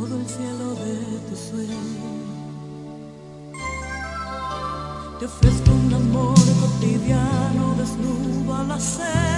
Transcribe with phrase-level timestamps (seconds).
[0.00, 0.94] todo el cielo de
[1.28, 1.76] tu sueño.
[5.18, 9.29] Te ofrezco un amor cotidiano, desnudo al hacer.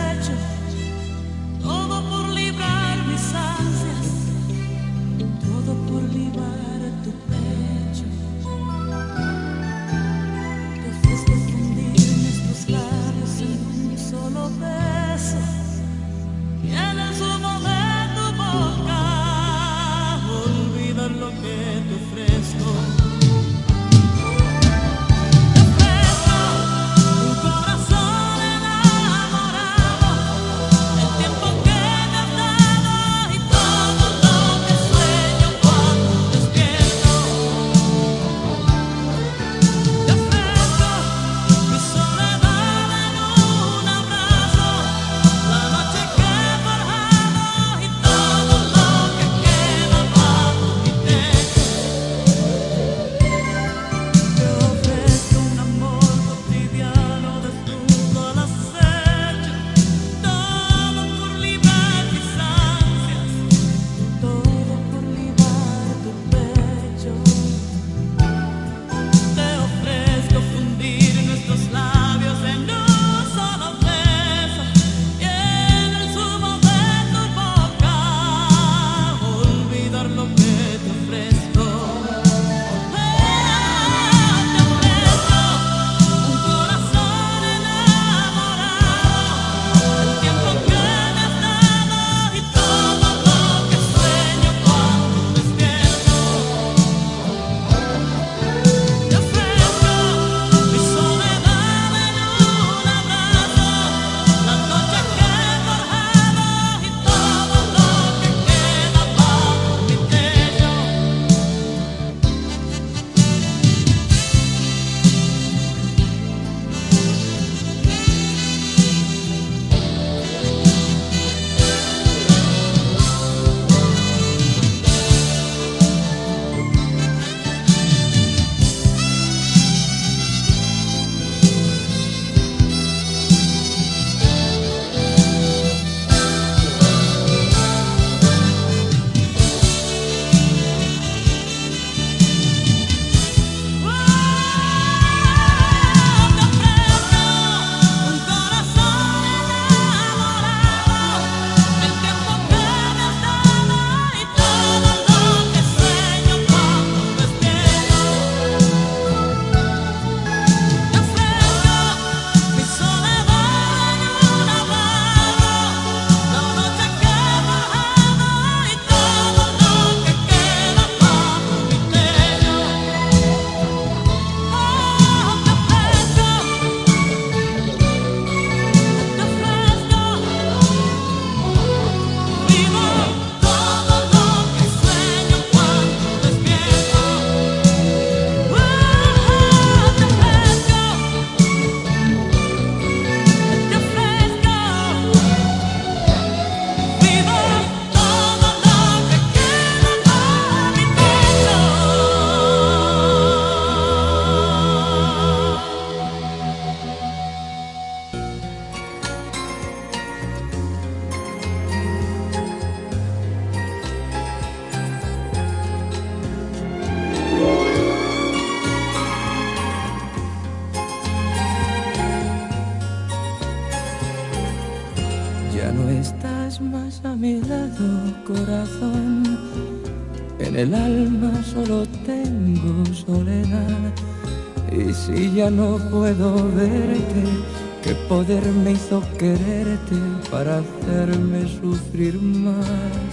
[239.23, 240.01] quererte
[240.33, 243.13] para hacerme sufrir más.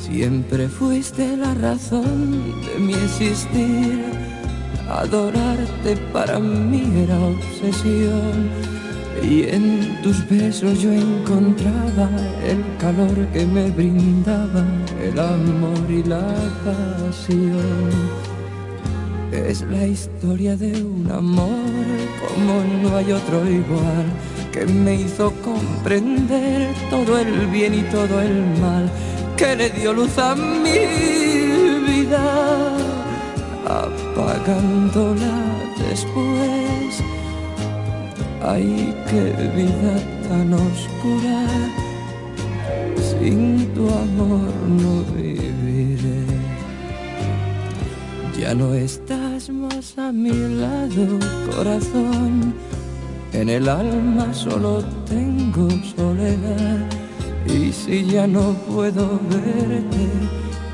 [0.00, 4.04] Siempre fuiste la razón de mi existir.
[4.88, 8.36] Adorarte para mí era obsesión.
[9.20, 12.08] Y en tus besos yo encontraba
[12.52, 14.64] el calor que me brindaba
[15.02, 16.26] el amor y la
[16.64, 17.90] pasión.
[19.32, 21.80] Es la historia de un amor
[22.20, 22.52] como
[22.82, 24.06] no hay otro igual
[24.60, 28.90] que me hizo comprender todo el bien y todo el mal,
[29.34, 30.80] que le dio luz a mi
[31.86, 32.76] vida,
[33.64, 35.32] apagándola
[35.88, 37.02] después.
[38.42, 39.24] Ay, qué
[39.56, 39.94] vida
[40.28, 41.46] tan oscura,
[43.10, 44.52] sin tu amor
[44.82, 46.20] no viviré.
[48.38, 51.18] Ya no estás más a mi lado,
[51.56, 52.69] corazón
[53.40, 55.66] en el alma solo tengo
[55.96, 56.86] soledad.
[57.46, 60.04] Y si ya no puedo verte,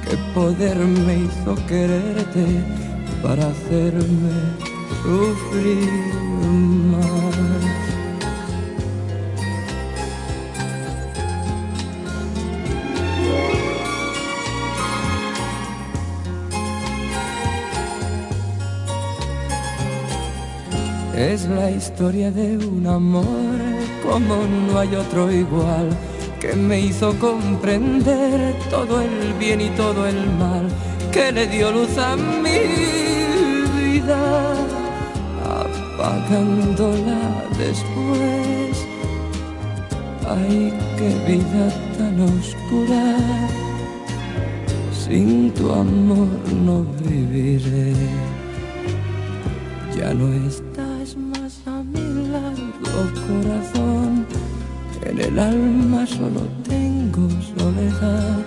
[0.02, 2.44] qué poder me hizo quererte
[3.22, 4.34] para hacerme
[5.04, 6.85] sufrir
[21.32, 23.58] Es la historia de un amor
[24.00, 25.90] como no hay otro igual,
[26.40, 30.69] que me hizo comprender todo el bien y todo el mal,
[31.11, 32.61] que le dio luz a mi
[33.90, 34.55] vida,
[35.99, 38.87] apagándola después.
[40.29, 41.67] Ay, qué vida
[41.99, 43.17] tan oscura,
[44.93, 46.29] sin tu amor
[46.64, 47.94] no viviré.
[49.96, 50.65] Ya no está
[53.26, 54.26] corazón,
[55.05, 57.28] en el alma solo tengo
[57.58, 58.38] soledad.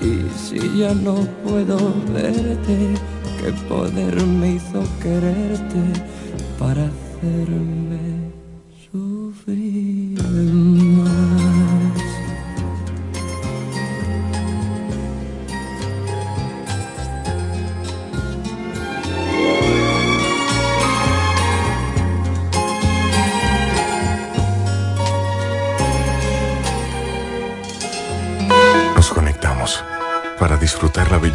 [0.00, 1.76] Y si ya no puedo
[2.12, 2.94] verte,
[3.40, 5.82] qué poder me hizo quererte
[6.58, 8.29] para hacerme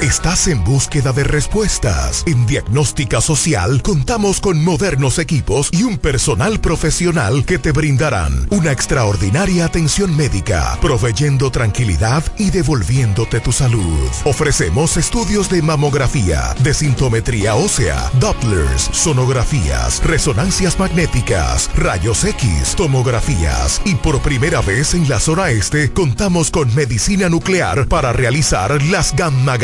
[0.00, 2.22] ¿Estás en búsqueda de respuestas?
[2.26, 8.72] En Diagnóstica Social contamos con modernos equipos y un personal profesional que te brindarán una
[8.72, 14.08] extraordinaria atención médica, proveyendo tranquilidad y devolviéndote tu salud.
[14.24, 23.96] Ofrecemos estudios de mamografía, de sintometría ósea, Dopplers, sonografías, resonancias magnéticas, rayos X, tomografías y
[23.96, 29.57] por primera vez en la zona este contamos con medicina nuclear para realizar las gamma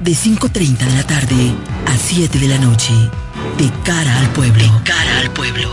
[0.00, 1.54] de 5.30 de la tarde
[1.86, 2.92] a 7 de la noche.
[3.58, 4.64] De cara al pueblo.
[4.64, 5.68] De cara al pueblo.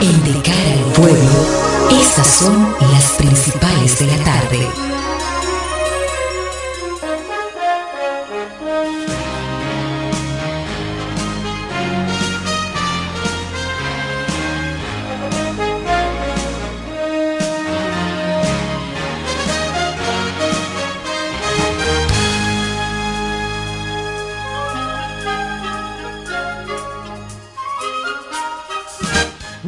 [0.00, 4.89] En De cara al pueblo, estas son las principales de la tarde.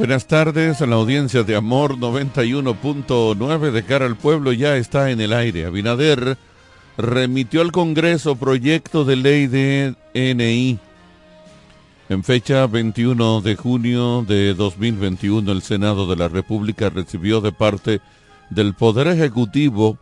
[0.02, 5.20] Buenas tardes, a la audiencia de Amor 91.9 de cara al pueblo ya está en
[5.20, 5.64] el aire.
[5.64, 6.36] Abinader
[6.98, 10.80] remitió al Congreso proyecto de ley de NI.
[12.08, 18.00] En fecha 21 de junio de 2021, el Senado de la República recibió de parte
[18.50, 19.98] del Poder Ejecutivo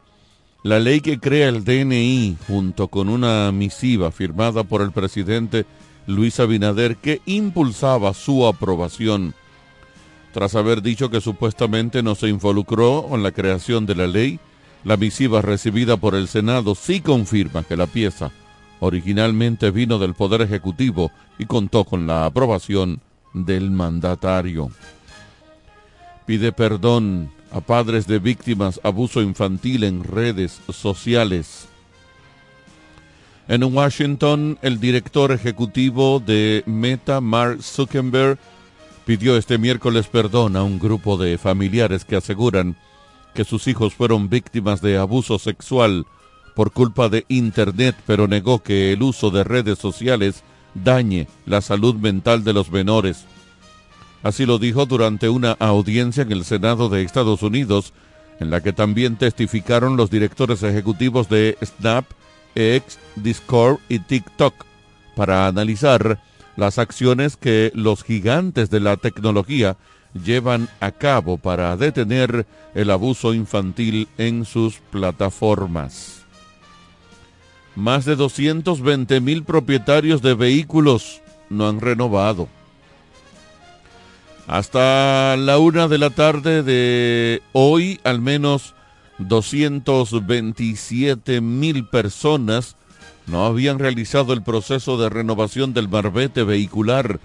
[0.63, 5.67] La ley que crea el DNI, junto con una misiva firmada por el presidente
[6.07, 9.35] Luis Abinader, que impulsaba su aprobación,
[10.33, 14.39] tras haber dicho que supuestamente no se involucró con la creación de la ley,
[14.85, 18.31] la misiva recibida por el Senado sí confirma que la pieza
[18.81, 23.01] originalmente vino del Poder Ejecutivo y contó con la aprobación
[23.33, 24.71] del mandatario.
[26.27, 31.69] Pide perdón a padres de víctimas abuso infantil en redes sociales.
[33.49, 38.39] En Washington, el director ejecutivo de Meta, Mark Zuckerberg,
[39.11, 42.77] pidió este miércoles perdón a un grupo de familiares que aseguran
[43.35, 46.07] que sus hijos fueron víctimas de abuso sexual
[46.55, 51.97] por culpa de Internet, pero negó que el uso de redes sociales dañe la salud
[51.97, 53.25] mental de los menores.
[54.23, 57.93] Así lo dijo durante una audiencia en el Senado de Estados Unidos,
[58.39, 62.05] en la que también testificaron los directores ejecutivos de Snap,
[62.55, 64.55] X, Discord y TikTok
[65.17, 66.21] para analizar
[66.57, 69.77] las acciones que los gigantes de la tecnología
[70.25, 76.25] llevan a cabo para detener el abuso infantil en sus plataformas.
[77.77, 82.49] Más de 220 mil propietarios de vehículos no han renovado.
[84.47, 88.75] Hasta la una de la tarde de hoy, al menos
[89.19, 92.75] 227 mil personas
[93.31, 97.21] no habían realizado el proceso de renovación del marbete vehicular,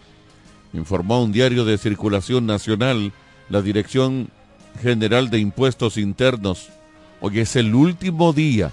[0.74, 3.12] informó un diario de circulación nacional
[3.50, 4.30] la Dirección
[4.82, 6.70] General de Impuestos Internos.
[7.22, 8.72] Hoy es el último día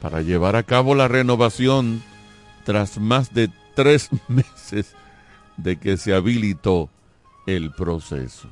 [0.00, 2.02] para llevar a cabo la renovación
[2.64, 4.94] tras más de tres meses
[5.56, 6.90] de que se habilitó
[7.46, 8.48] el proceso.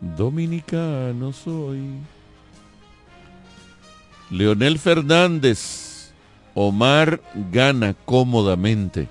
[0.00, 1.80] Dominicano soy.
[4.32, 6.14] Leonel Fernández.
[6.54, 7.20] Omar
[7.52, 9.08] gana cómodamente.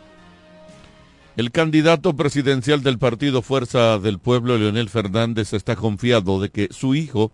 [1.38, 6.96] El candidato presidencial del partido Fuerza del Pueblo, Leonel Fernández, está confiado de que su
[6.96, 7.32] hijo,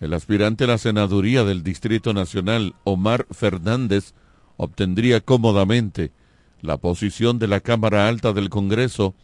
[0.00, 4.12] el aspirante a la senaduría del Distrito Nacional, Omar Fernández,
[4.58, 6.12] obtendría cómodamente
[6.60, 9.14] la posición de la Cámara Alta del Congreso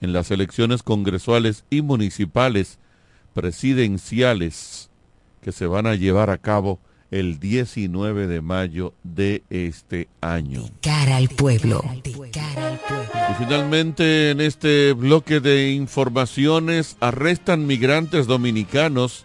[0.00, 2.78] en las elecciones congresuales y municipales
[3.34, 4.88] presidenciales
[5.42, 6.78] que se van a llevar a cabo
[7.10, 10.64] el 19 de mayo de este año.
[10.80, 11.82] Cara al pueblo.
[12.04, 19.24] Y finalmente en este bloque de informaciones arrestan migrantes dominicanos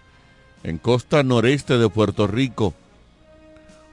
[0.63, 2.73] en costa noreste de Puerto Rico.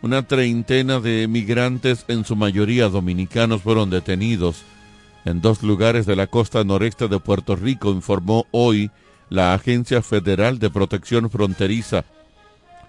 [0.00, 4.64] Una treintena de migrantes, en su mayoría dominicanos, fueron detenidos
[5.24, 8.90] en dos lugares de la costa noreste de Puerto Rico, informó hoy
[9.28, 12.04] la Agencia Federal de Protección Fronteriza.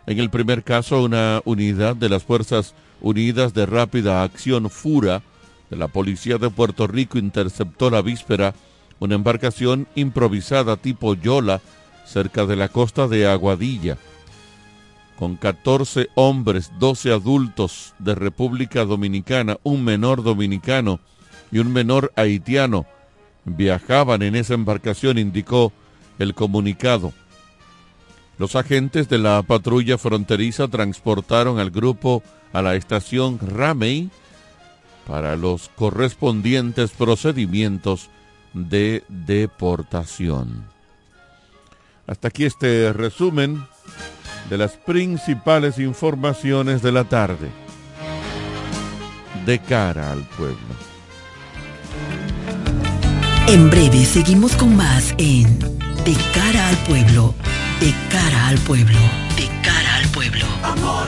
[0.05, 5.21] En el primer caso, una unidad de las Fuerzas Unidas de Rápida Acción FURA
[5.69, 8.53] de la Policía de Puerto Rico interceptó la víspera
[8.99, 11.61] una embarcación improvisada tipo Yola
[12.05, 13.97] cerca de la costa de Aguadilla
[15.17, 20.99] con 14 hombres, 12 adultos de República Dominicana, un menor dominicano
[21.51, 22.85] y un menor haitiano
[23.45, 25.71] viajaban en esa embarcación, indicó
[26.19, 27.13] el comunicado.
[28.37, 34.09] Los agentes de la patrulla fronteriza transportaron al grupo a la estación Ramey
[35.07, 38.09] para los correspondientes procedimientos
[38.53, 40.65] de deportación.
[42.07, 43.65] Hasta aquí este resumen
[44.49, 47.49] de las principales informaciones de la tarde
[49.45, 50.57] de cara al pueblo.
[53.47, 57.33] En breve seguimos con más en De cara al pueblo,
[57.79, 58.99] de cara al pueblo,
[59.35, 60.45] de cara al pueblo.
[60.63, 61.07] Amor,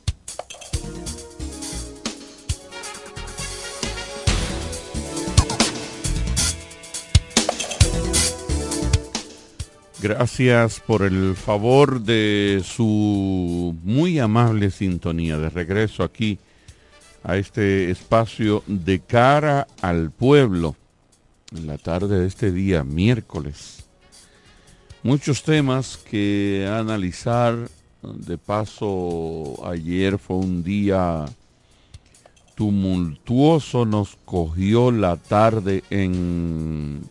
[10.01, 16.39] Gracias por el favor de su muy amable sintonía de regreso aquí
[17.23, 20.75] a este espacio de cara al pueblo
[21.55, 23.85] en la tarde de este día, miércoles.
[25.03, 27.69] Muchos temas que analizar.
[28.01, 31.25] De paso, ayer fue un día
[32.55, 37.01] tumultuoso, nos cogió la tarde en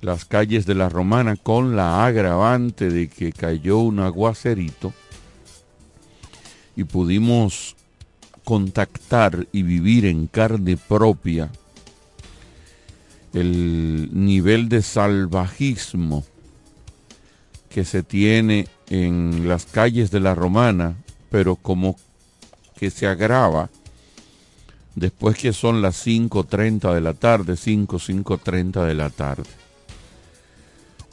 [0.00, 4.92] las calles de la Romana con la agravante de que cayó un aguacerito
[6.76, 7.76] y pudimos
[8.44, 11.50] contactar y vivir en carne propia
[13.32, 16.24] el nivel de salvajismo
[17.68, 20.96] que se tiene en las calles de la Romana,
[21.30, 21.96] pero como
[22.76, 23.70] que se agrava
[24.96, 29.59] después que son las 5.30 de la tarde, 5, 5.30 de la tarde.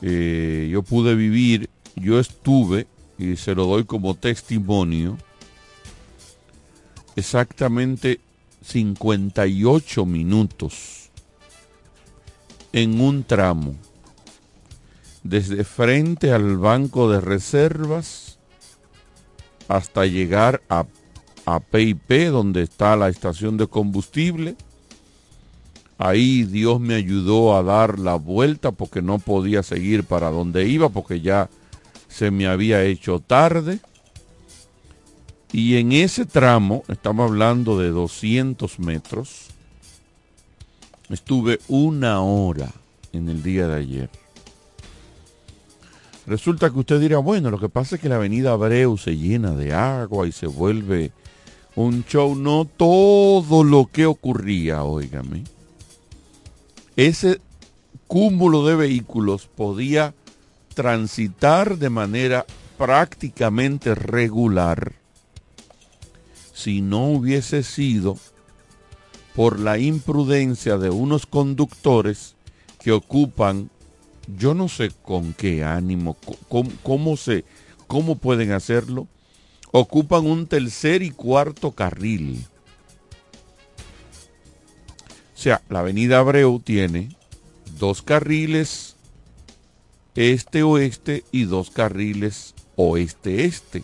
[0.02, 5.18] Eh, yo pude vivir, yo estuve, y se lo doy como testimonio,
[7.16, 8.20] exactamente
[8.62, 11.10] 58 minutos
[12.74, 13.76] en un tramo,
[15.24, 18.38] desde frente al banco de reservas
[19.68, 20.86] hasta llegar a,
[21.46, 24.56] a PIP, donde está la estación de combustible,
[25.98, 30.90] Ahí Dios me ayudó a dar la vuelta porque no podía seguir para donde iba
[30.90, 31.50] porque ya
[32.08, 33.80] se me había hecho tarde.
[35.52, 39.48] Y en ese tramo, estamos hablando de 200 metros,
[41.10, 42.72] estuve una hora
[43.14, 44.10] en el día de ayer.
[46.28, 49.52] Resulta que usted dirá, bueno, lo que pasa es que la avenida Abreu se llena
[49.52, 51.12] de agua y se vuelve
[51.76, 52.36] un show.
[52.36, 55.57] No todo lo que ocurría, óigame
[56.98, 57.40] ese
[58.08, 60.14] cúmulo de vehículos podía
[60.74, 62.46] transitar de manera
[62.78, 64.94] prácticamente regular
[66.54, 68.18] si no hubiese sido
[69.36, 72.36] por la imprudencia de unos conductores
[72.80, 73.70] que ocupan,
[74.40, 76.18] yo no sé con qué ánimo,
[76.50, 77.46] cómo, cómo se,
[77.86, 79.08] cómo pueden hacerlo,
[79.72, 82.44] ocupan un tercer y cuarto carril.
[85.38, 87.10] O sea, la avenida Abreu tiene
[87.80, 88.96] dos carriles
[90.16, 93.84] este-oeste y dos carriles oeste-este.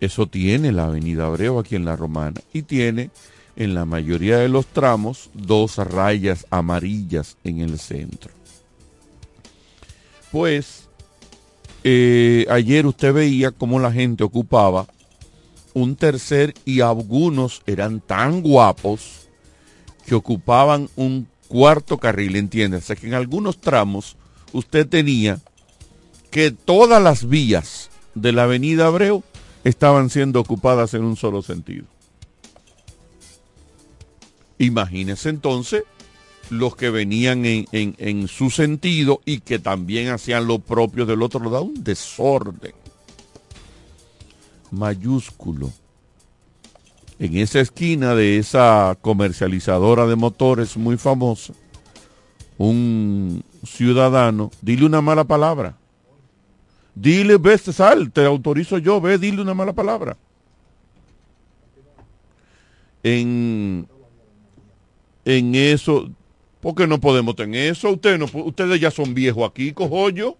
[0.00, 3.10] Eso tiene la avenida Abreu aquí en la Romana y tiene
[3.54, 8.32] en la mayoría de los tramos dos rayas amarillas en el centro.
[10.32, 10.88] Pues
[11.84, 14.88] eh, ayer usted veía cómo la gente ocupaba
[15.74, 19.28] un tercer y algunos eran tan guapos
[20.06, 22.84] que ocupaban un cuarto carril, ¿entiendes?
[22.84, 24.16] O sea que en algunos tramos
[24.52, 25.38] usted tenía
[26.30, 29.22] que todas las vías de la avenida Abreu
[29.64, 31.84] estaban siendo ocupadas en un solo sentido.
[34.58, 35.84] Imagínense entonces
[36.50, 41.22] los que venían en, en- en su sentido y que también hacían lo propio del
[41.22, 42.72] otro lado, un desorden
[44.70, 45.70] mayúsculo.
[47.18, 51.52] En esa esquina de esa comercializadora de motores muy famosa,
[52.56, 55.76] un ciudadano, dile una mala palabra.
[56.94, 60.16] Dile, ve, sal, te autorizo yo, ve, dile una mala palabra.
[63.02, 63.86] En,
[65.24, 66.10] en eso,
[66.60, 67.90] ¿por qué no podemos tener eso?
[67.90, 70.36] Ustedes, no, ustedes ya son viejos aquí, cojollo.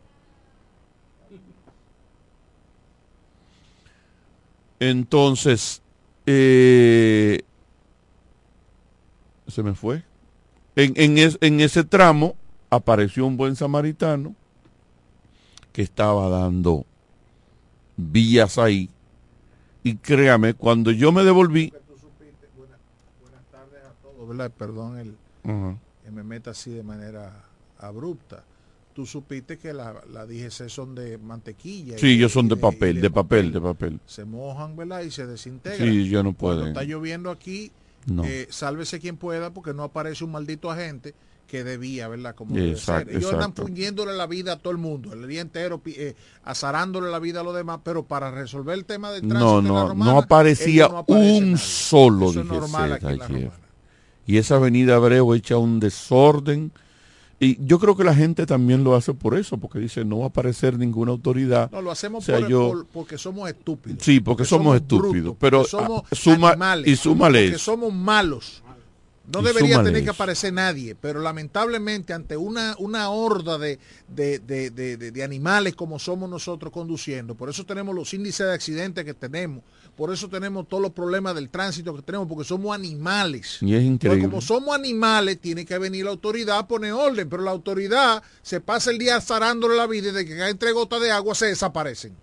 [4.81, 5.83] Entonces,
[6.27, 7.43] eh,
[9.47, 10.03] se me fue.
[10.77, 12.35] En, en es- en ese tramo
[12.71, 14.35] apareció un buen samaritano
[15.73, 16.87] que estaba dando
[17.97, 18.89] vías ahí.
[19.83, 21.73] Y créame, cuando yo me devolví,
[24.03, 24.51] todo, ¿verdad?
[24.57, 25.17] Perdón el,
[26.05, 27.45] que me meta así de manera
[27.79, 28.45] abrupta.
[29.01, 31.97] Tú supiste que la, la DGC son de mantequilla.
[31.97, 33.99] sí, ellos son de papel, de papel, de papel.
[34.05, 35.01] Se mojan, ¿verdad?
[35.01, 35.89] Y se desintegran.
[35.89, 36.67] Sí, yo no Cuando puedo.
[36.69, 37.73] está lloviendo aquí,
[38.05, 38.25] No.
[38.27, 41.15] eh, sálvese quien pueda porque no aparece un maldito agente
[41.47, 42.35] que debía, ¿verdad?
[42.35, 43.17] Como debe Exacto, ser.
[43.17, 43.63] Ellos exacto.
[43.63, 47.43] puñéndole la vida a todo el mundo, el día entero, eh, azarándole la vida a
[47.43, 50.85] los demás, pero para resolver el tema del tránsito No, la no, Romana, no aparecía
[50.85, 51.57] ellos no aparece un nadie.
[51.57, 53.45] solo Eso es normal aquí DGC en la ayer.
[53.47, 53.65] Romana.
[54.27, 56.71] Y esa avenida Abreu echa un desorden.
[57.43, 60.25] Y yo creo que la gente también lo hace por eso, porque dice no va
[60.27, 61.71] a aparecer ninguna autoridad.
[61.71, 64.03] No, lo hacemos O sea, por- yo- por- porque somos estúpidos.
[64.03, 67.93] Sí, porque somos estúpidos, brutos, pero, porque somos ah, suma- animales, y súmale porque somos
[67.95, 68.63] malos.
[69.33, 74.97] No debería tener que aparecer nadie, pero lamentablemente ante una, una horda de- de- de-
[75.13, 79.63] de animales como somos nosotros conduciendo, por eso tenemos los índices de accidentes que tenemos,
[80.01, 83.59] por eso tenemos todos los problemas del tránsito que tenemos, porque somos animales.
[83.61, 84.23] Y es Entonces, increíble.
[84.31, 88.63] como somos animales, tiene que venir la autoridad a poner orden, pero la autoridad se
[88.63, 91.49] pasa el día azarándole la vida y desde que caen tres gotas de agua se
[91.49, 92.17] desaparecen.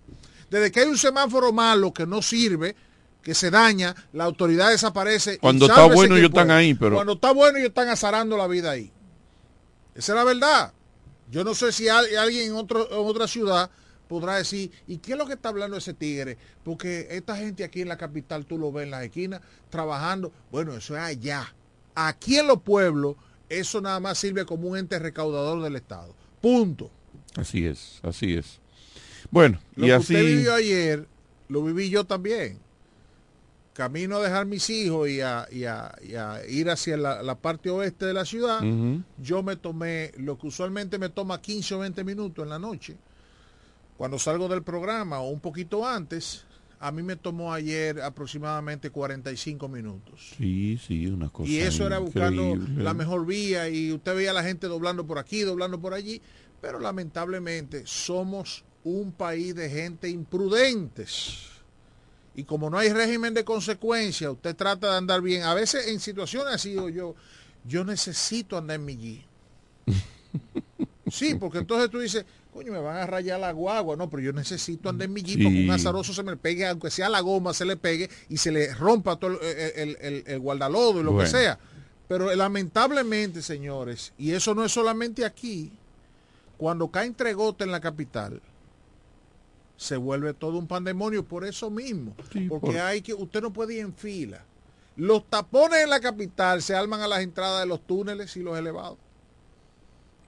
[0.50, 2.74] Desde que hay un semáforo malo que no sirve,
[3.22, 5.38] que se daña, la autoridad desaparece.
[5.38, 8.72] Cuando está bueno, ellos están ahí, pero- Cuando está bueno, ellos están azarando la vida
[8.72, 8.90] ahí.
[9.94, 10.72] Esa es la verdad.
[11.30, 13.70] Yo no sé si hay alguien en, otro, en otra ciudad
[14.08, 16.36] podrá decir, ¿y qué es lo que está hablando ese tigre?
[16.64, 19.40] Porque esta gente aquí en la capital, tú lo ves en las esquinas,
[19.70, 20.32] trabajando.
[20.50, 21.54] Bueno, eso es allá.
[21.94, 23.16] Aquí en los pueblos,
[23.48, 26.14] eso nada más sirve como un ente recaudador del Estado.
[26.40, 26.90] Punto.
[27.36, 28.58] Así es, así es.
[29.30, 30.14] Bueno, Lo y que así...
[30.14, 31.06] usted vivió ayer,
[31.48, 32.58] lo viví yo también.
[33.74, 37.36] Camino a dejar mis hijos y a, y a- y a ir hacia la, la
[37.36, 38.60] parte oeste de la ciudad,
[39.18, 42.96] yo me tomé lo que usualmente me toma 15 o 20 minutos en la noche.
[43.98, 46.44] Cuando salgo del programa o un poquito antes,
[46.78, 50.34] a mí me tomó ayer aproximadamente 45 minutos.
[50.38, 52.84] Sí, sí, una cosa Y eso era buscando increíble.
[52.84, 56.22] la mejor vía y usted veía a la gente doblando por aquí, doblando por allí,
[56.60, 61.48] pero lamentablemente somos un país de gente imprudentes.
[62.36, 65.42] Y como no hay régimen de consecuencia, usted trata de andar bien.
[65.42, 67.16] A veces en situaciones así digo yo,
[67.64, 69.24] yo necesito andar en mi G.
[71.10, 72.26] Sí, porque entonces tú dices,
[72.58, 73.94] coño, me van a rayar la guagua.
[73.96, 75.64] No, pero yo necesito andar en mi porque Sí.
[75.64, 78.74] un azaroso se me pegue, aunque sea la goma, se le pegue y se le
[78.74, 81.30] rompa todo el, el- el- el guardalodo y lo Bueno.
[81.30, 81.58] que sea.
[82.08, 85.70] Pero lamentablemente, señores, y eso no es solamente aquí,
[86.56, 88.40] cuando caen tres gotas en la capital,
[89.76, 92.16] se vuelve todo un pandemonio por eso mismo.
[92.32, 94.42] Sí, porque por- hay que, usted no puede ir en fila.
[94.96, 98.58] Los tapones en la capital se arman a las entradas de los túneles y los
[98.58, 98.98] elevados.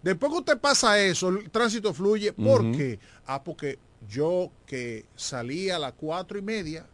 [0.03, 2.33] Después que usted pasa eso, el tránsito fluye.
[2.33, 2.99] ¿Por qué?
[3.27, 6.87] Ah, porque yo que salí a las cuatro y media,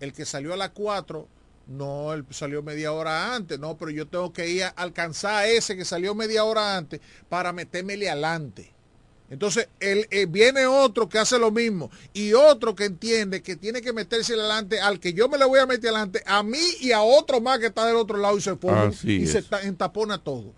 [0.00, 1.28] el que salió a las cuatro
[1.66, 5.46] No, él salió media hora antes, no, pero yo tengo que ir a alcanzar a
[5.46, 8.72] ese que salió media hora antes para metérmele adelante.
[9.30, 13.80] Entonces, él, eh, viene otro que hace lo mismo y otro que entiende que tiene
[13.80, 16.92] que meterse adelante al que yo me le voy a meter adelante, a mí y
[16.92, 20.52] a otro más que está del otro lado y se pone y se entapona todo.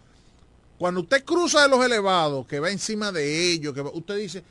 [0.79, 4.43] Cuando usted cruza de los elevados, que va encima de ellos, que usted dice,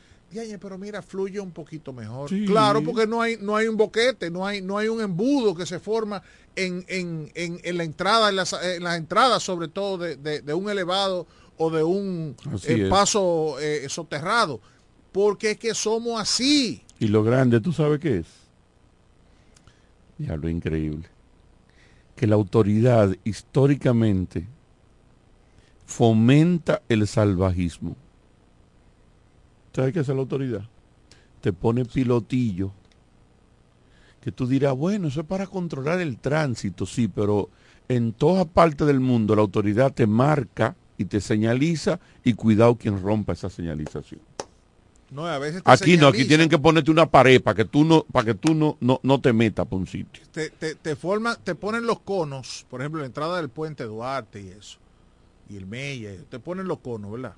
[0.60, 2.30] pero mira, fluye un poquito mejor.
[2.46, 5.66] Claro, porque no hay, no hay un boquete, no hay, no hay un embudo que
[5.66, 6.22] se forma
[6.56, 10.70] en, en, en, la entrada, en las, en las entradas sobre todo de, de un
[10.70, 14.60] elevado o de un eh, paso eh, soterrado,
[15.12, 16.82] porque es que somos así.
[17.00, 18.28] Y lo grande, ¿tú sabes qué es?
[20.18, 21.08] Ya lo increíble.
[22.16, 24.48] Que la autoridad históricamente
[25.94, 27.96] fomenta el salvajismo.
[29.76, 30.64] ¿Sabes qué es la autoridad?
[31.40, 32.72] Te pone pilotillo.
[34.20, 37.50] Que tú dirás, bueno, eso es para controlar el tránsito, sí, pero
[37.88, 43.00] en toda parte del mundo la autoridad te marca y te señaliza y cuidado quien
[43.00, 44.22] rompa esa señalización.
[45.12, 48.04] No, a veces aquí no, aquí tienen que ponerte una pared para que tú no,
[48.12, 50.24] para que tú no, no, te metas por un sitio.
[50.32, 54.48] Te, te, forma, te ponen los conos, por ejemplo, la entrada del puente Duarte y
[54.48, 54.80] eso,
[55.50, 57.36] y el Mella, te ponen los conos, ¿verdad?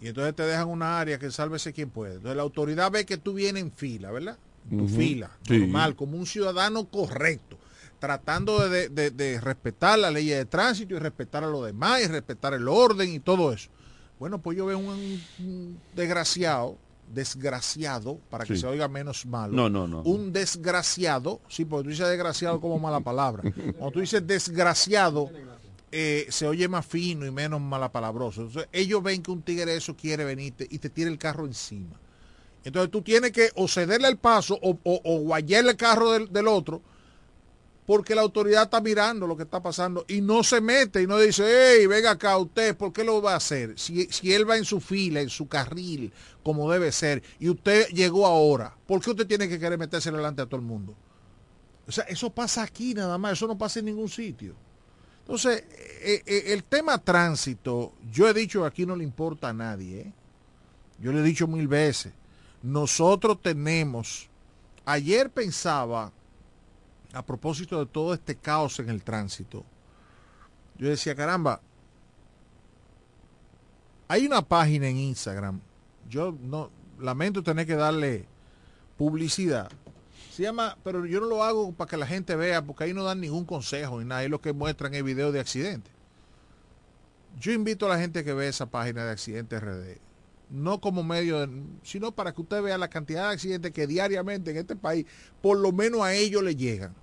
[0.00, 2.14] Y entonces te dejan una área que sálvese quien puede.
[2.14, 4.38] Entonces la autoridad ve que tú vienes en fila, ¿verdad?
[4.70, 7.58] tu fila, normal, como un ciudadano correcto
[7.98, 12.68] tratando de, respetar la ley de tránsito y respetar a los demás y respetar el
[12.68, 13.70] orden y todo eso.
[14.18, 16.76] Bueno, pues yo veo un, desgraciado,
[17.14, 19.54] desgraciado, para que se oiga menos malo.
[19.54, 20.02] No, no, no.
[20.02, 23.42] Un desgraciado, sí, porque tú dices desgraciado como mala palabra.
[23.78, 25.30] Cuando tú dices desgraciado,
[25.96, 28.42] eh, se oye más fino y menos malapalabroso.
[28.42, 32.00] Entonces, ellos ven que un tigre eso quiere venirte y te tira el carro encima.
[32.64, 36.82] Entonces tú tienes que o cederle el paso o, o, guayarle el carro del otro
[37.86, 41.18] porque la autoridad está mirando lo que está pasando y no se mete y no
[41.18, 43.78] dice, hey, venga acá usted, ¿por qué lo va a hacer?
[43.78, 47.86] Si, si él va en su fila, en su carril, como debe ser, y usted
[47.90, 50.96] llegó ahora, ¿por qué usted tiene que querer meterse delante a todo el mundo?
[51.86, 54.56] O sea, eso pasa aquí nada más, eso no pasa en ningún sitio.
[55.24, 55.64] Entonces,
[56.02, 60.12] eh, eh, el tema tránsito, yo he dicho aquí no le importa a nadie, ¿eh?
[60.98, 62.12] yo le he dicho mil veces,
[62.62, 64.28] nosotros tenemos,
[64.84, 66.12] ayer pensaba,
[67.14, 69.64] a propósito de todo este caos en el tránsito,
[70.76, 71.62] yo decía, caramba,
[74.08, 75.58] hay una página en Instagram,
[76.06, 78.26] yo no lamento tener que darle
[78.98, 79.70] publicidad.
[80.34, 83.04] Se llama, pero yo no lo hago para que la gente vea, porque ahí no
[83.04, 85.92] dan ningún consejo ni nada, ahí lo que muestran es video de accidentes.
[87.38, 89.98] Yo invito a la gente que ve esa página de accidentes RD,
[90.50, 91.48] no como medio,
[91.82, 95.06] sino para que usted vea la cantidad de accidentes que diariamente en este país,
[95.40, 96.94] por lo menos a ellos le llegan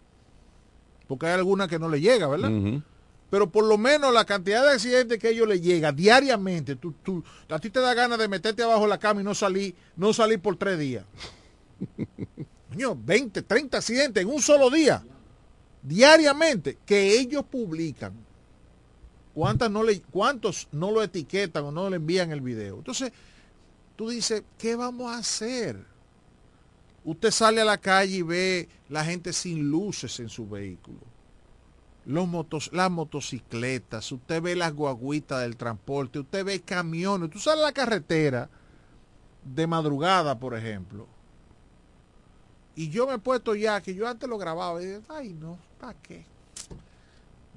[1.12, 2.82] porque hay alguna que no le llega, ¿verdad?
[3.30, 7.22] Pero por lo menos la cantidad de accidentes que ellos le llega diariamente, tú, tú,
[7.50, 10.14] a ti te da ganas de meterte abajo de la cama y no salir, no
[10.14, 11.04] salir por tres días.
[12.72, 15.04] Coño, 20, 30 accidentes en un solo día,
[15.84, 18.14] diariamente, que ellos publican.
[19.34, 22.78] ¿Cuántas no le, ¿Cuántos no lo etiquetan o no le envían el video?
[22.78, 23.12] Entonces,
[23.98, 25.86] tú dices, ¿qué vamos a hacer?
[27.04, 31.00] Usted sale a la calle y ve la gente sin luces en su vehículo.
[32.06, 37.64] Los motos, las motocicletas, usted ve las guaguitas del transporte, usted ve camiones, tú sales
[37.64, 38.50] a la carretera
[39.44, 41.08] de madrugada, por ejemplo.
[42.76, 45.58] Y yo me he puesto ya, que yo antes lo grababa, y dije, ay no,
[45.80, 46.26] ¿para qué?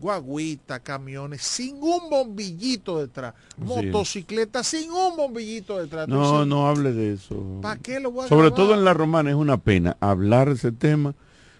[0.01, 6.09] guaguita, camiones, sin un bombillito detrás, motocicletas sin un bombillito detrás.
[6.09, 7.37] No, no hable de eso.
[7.63, 10.55] ¿Para qué lo voy a Sobre todo en la romana es una pena hablar de
[10.55, 11.15] ese tema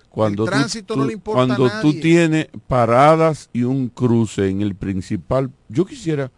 [0.09, 5.51] cuando, tú, cuando tú tienes paradas y un cruce en el principal.
[5.69, 6.31] Yo quisiera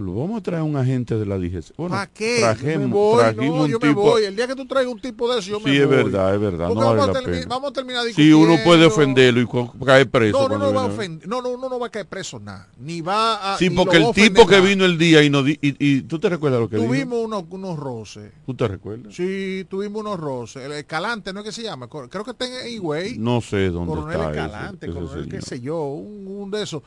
[0.00, 1.74] vamos a traer un agente de la DGC.
[1.76, 2.78] ¿Para qué?
[2.78, 4.24] Me voy, no, yo me voy.
[4.24, 5.76] El día que tú traigas un tipo de eso, yo me sí, voy.
[5.76, 6.68] Sí, es verdad, es verdad.
[6.68, 7.46] No vamos, vale a pena.
[7.48, 8.36] vamos, a terminar discutiendo.
[8.36, 10.48] Sí, uno puede ofenderlo y caer preso.
[10.48, 11.28] No, no, no, va a ofender.
[11.28, 12.68] no, no, uno no va a caer preso nada.
[12.78, 13.58] Ni va a...
[13.58, 16.60] Sí, porque el tipo que vino el día y, no y, y, tú te recuerdas
[16.60, 18.32] lo que Tuvimos unos, unos roces.
[18.46, 19.14] ¿Tú te recuerdas?
[19.14, 20.64] Sí, tuvimos unos roces.
[20.64, 21.88] El Escalante, ¿no es que se llama?
[21.88, 23.18] Creo que está en Higüey.
[23.18, 26.82] No sé dónde Coronel está Escalante, ese, Coronel qué sé yo, un, un de esos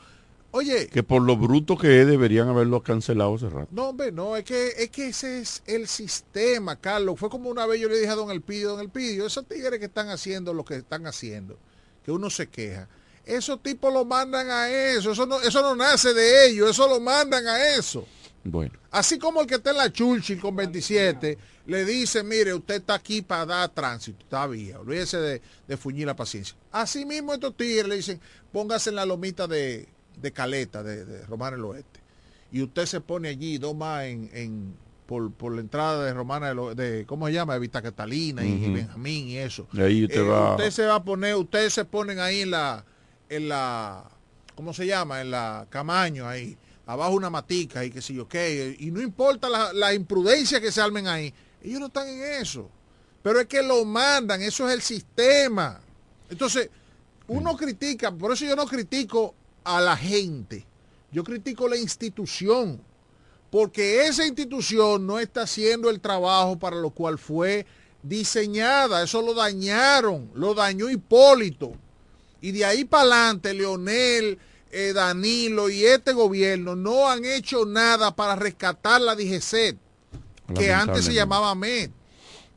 [0.50, 0.86] Oye.
[0.88, 3.68] Que por lo bruto que es deberían haberlo cancelado hace rato.
[3.70, 7.18] No, hombre, no, es que, es que ese es el sistema, Carlos.
[7.18, 9.86] Fue como una vez yo le dije a Don Elpidio, Don Elpidio, esos tigres que
[9.86, 11.58] están haciendo lo que están haciendo,
[12.02, 12.88] que uno se queja.
[13.26, 16.98] Esos tipos lo mandan a eso, eso no, eso no nace de ellos, eso lo
[16.98, 18.06] mandan a eso.
[18.42, 18.72] Bueno.
[18.90, 22.94] Así como el que está en la Churchill con 27, le dice, mire, usted está
[22.94, 26.56] aquí para dar tránsito, está vía, olvídese de, de fuñir la paciencia.
[26.72, 28.18] Así mismo estos tigres le dicen,
[28.50, 29.86] póngase en la lomita de,
[30.20, 32.00] de Caleta, de, de Romana del Oeste.
[32.50, 34.74] Y usted se pone allí, dos más en, en-
[35.06, 37.54] por, por la entrada de Romana Oeste, de, ¿cómo se llama?
[37.54, 38.74] De Vista Catalina y Ujú.
[38.74, 39.66] Benjamín y eso.
[39.72, 42.50] Y ahí usted Eh, va- Usted se va a poner, ustedes se ponen ahí en
[42.50, 42.84] la,
[43.30, 44.04] en la,
[44.54, 45.20] ¿cómo se llama?
[45.22, 49.48] En la Camaño ahí, abajo una matica y qué sé yo qué, y no importa
[49.48, 52.70] la, la imprudencia que se armen ahí, ellos no están en eso.
[53.22, 55.80] Pero es que lo mandan, eso es el sistema.
[56.30, 56.70] Entonces,
[57.26, 59.34] uno critica, por eso yo no critico
[59.76, 60.66] a la gente,
[61.12, 62.80] yo critico la institución,
[63.50, 67.66] porque esa institución no está haciendo el trabajo para lo cual fue
[68.02, 71.72] diseñada, eso lo dañaron, lo dañó Hipólito.
[72.40, 74.38] Y de ahí para adelante, Leonel,
[74.70, 79.76] eh, Danilo y este gobierno no han hecho nada para rescatar la DGCET,
[80.54, 81.90] que antes se llamaba MED.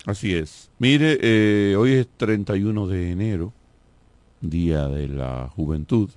[0.06, 0.70] Así es.
[0.78, 3.54] Mire, eh, hoy es 31 de enero,
[4.42, 6.10] Día de la Juventud.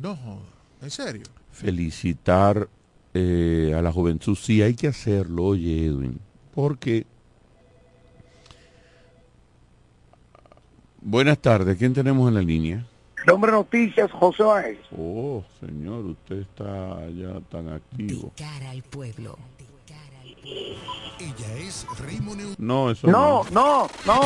[0.00, 0.40] No, joda,
[0.82, 1.22] en serio.
[1.52, 2.68] Felicitar
[3.12, 6.18] eh, a la juventud, sí hay que hacerlo, oye Edwin,
[6.54, 7.06] porque...
[11.02, 12.84] Buenas tardes, ¿quién tenemos en la línea?
[13.26, 14.78] Nombre Noticias, José Báez.
[14.96, 18.32] Oh, señor, usted está ya tan activo.
[18.36, 19.36] Cara al pueblo.
[20.42, 24.20] Ella es Raymond No, eso No, no, no.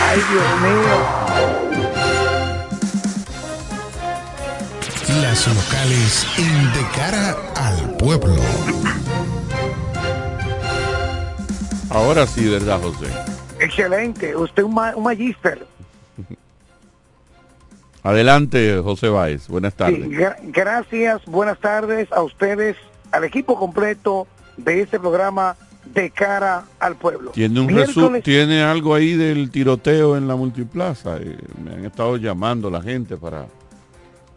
[0.00, 2.61] Ay, Dios mío.
[5.20, 8.40] Las locales en De Cara al Pueblo.
[11.90, 13.06] Ahora sí, ¿verdad, José?
[13.60, 14.34] Excelente.
[14.36, 15.66] Usted un, ma- un magíster.
[18.02, 19.48] Adelante, José Báez.
[19.48, 20.08] Buenas Sí, tardes.
[20.08, 22.76] gra- gracias, buenas tardes a ustedes,
[23.10, 25.56] al equipo completo de este programa
[25.94, 27.32] de cara al pueblo.
[27.32, 31.16] Tiene un Miércoles- tiene algo ahí del tiroteo en la multiplaza.
[31.18, 33.46] eh, me han estado llamando la gente para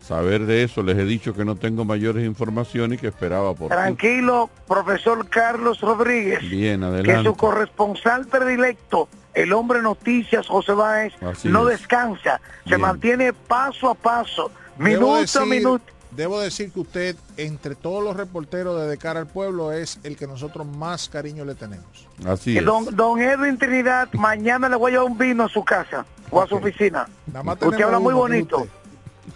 [0.05, 0.83] saber de eso.
[0.83, 3.75] Les he dicho que no tengo mayores informaciones y que esperaba por ti.
[3.75, 7.23] Tranquilo, profesor Carlos Rodríguez, Bien, que adelante.
[7.29, 11.79] su corresponsal predilecto, el hombre noticias José Báez, Así no es.
[11.79, 12.81] descansa, se Bien.
[12.81, 15.83] mantiene paso a paso, minuto a minuto.
[16.11, 20.15] Debo decir que usted, entre todos los reporteros de De Cara al Pueblo, es el
[20.15, 22.07] que nosotros más cariño le tenemos.
[22.25, 22.65] Así Eh, es.
[22.65, 26.41] Don, don Edwin Trinidad, mañana le voy a llevar un vino a su casa o
[26.41, 27.05] a su oficina.
[27.27, 28.67] Nada más Usted habla muy uno, que bonito.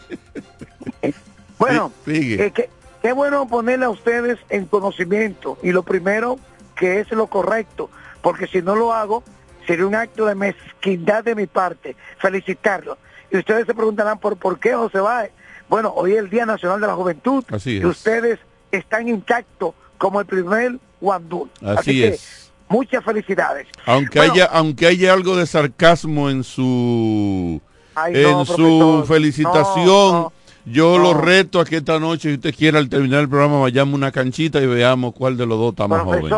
[1.58, 2.69] Bueno, Sí, eh, qué,
[3.02, 6.39] qué bueno ponerle a ustedes en conocimiento y lo primero
[6.75, 7.89] que es lo correcto,
[8.21, 9.23] porque si no lo hago
[9.67, 12.97] sería un acto de mezquindad de mi parte, felicitarlo.
[13.30, 15.32] Y ustedes se preguntarán por por qué José Báez.
[15.67, 17.86] Bueno, hoy es el Día Nacional de la Juventud Así y es.
[17.86, 18.39] ustedes
[18.71, 21.52] están intactos como el primer Guandul.
[21.63, 22.52] Así que es.
[22.69, 23.67] muchas felicidades.
[23.86, 27.62] Aunque Bueno, haya, aunque haya algo de sarcasmo en su
[27.95, 30.34] Ay, en no, su felicitación, No, no,
[30.65, 33.93] yo lo reto a que esta noche, si usted quiere, al terminar el programa, vayamos
[33.93, 36.30] a una canchita y veamos cuál de los dos está más joven.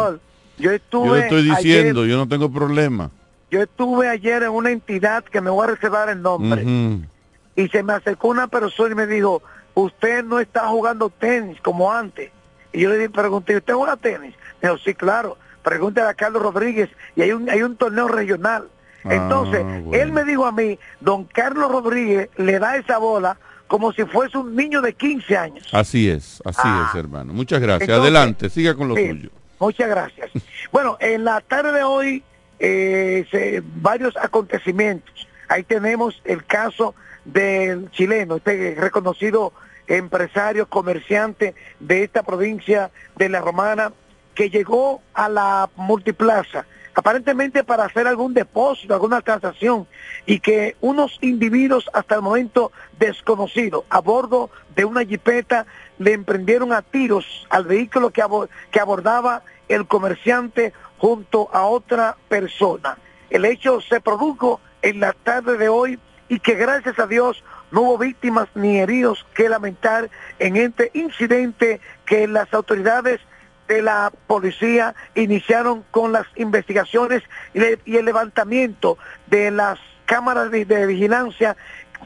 [0.58, 3.10] yo estuve Yo le estoy ayer- diciendo, yo no tengo problema.
[3.50, 6.64] Yo estuve ayer en una entidad que me voy a reservar el nombre
[7.56, 9.42] y se me acercó una persona y me dijo,
[9.74, 12.32] usted no está jugando tenis como antes.
[12.72, 14.34] Y yo le pregunté, ¿usted juega tenis?
[14.62, 15.38] Me dijo, sí, claro.
[15.64, 18.70] Pregúntale a Carlos Rodríguez y hay un, hay un torneo regional.
[19.04, 19.92] Ah, Entonces, bueno.
[19.94, 23.38] él me dijo a mí, don Carlos Rodríguez le da esa bola
[23.68, 25.68] como si fuese un niño de 15 años.
[25.74, 26.90] Así es, así Ah.
[26.92, 27.34] es, hermano.
[27.34, 27.88] Muchas gracias.
[27.90, 29.30] Entonces, Adelante, siga con lo Sí, suyo.
[29.60, 30.30] Muchas gracias.
[30.72, 32.24] Bueno, en la tarde de hoy,
[32.60, 35.28] eh, se- varios acontecimientos.
[35.48, 39.54] Ahí tenemos el caso del chileno, este reconocido
[39.88, 43.92] empresario, comerciante de esta provincia de La Romana,
[44.36, 49.88] que llegó a la multiplaza, aparentemente para hacer algún depósito, alguna transacción,
[50.26, 55.66] y que unos individuos hasta el momento desconocidos, a bordo de una jipeta,
[55.98, 58.24] le emprendieron a tiros al vehículo que,
[58.72, 62.98] que abordaba el comerciante junto a otra persona.
[63.30, 67.82] El hecho se produjo en la tarde de hoy y que gracias a Dios no
[67.82, 73.22] hubo víctimas ni heridos que lamentar en este incidente que las autoridades
[73.72, 80.52] de la policía iniciaron con las investigaciones y, le- y el levantamiento de las cámaras
[80.52, 81.56] de, de vigilancia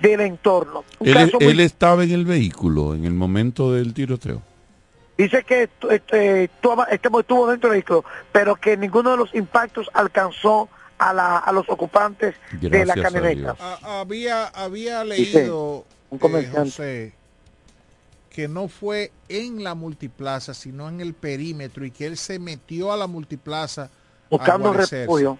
[0.01, 0.83] del entorno.
[0.99, 4.41] Un Él, caso muy- él estaba en el vehículo en el momento del tiroteo.
[5.17, 6.85] Dice que este, estuvo,
[7.47, 10.67] dentro del vehículo, pero que ninguno de los impactos alcanzó
[10.97, 13.53] a, la- a los ocupantes de la camioneta.
[13.53, 13.57] Dios.
[13.61, 16.59] A- había, había Dice, leído, un eh, comerciante.
[16.69, 17.13] José,
[18.35, 22.91] que no fue en la multiplaza, sino en el perímetro y que él se metió
[22.91, 23.89] a la multiplaza
[24.29, 25.39] buscando refugio.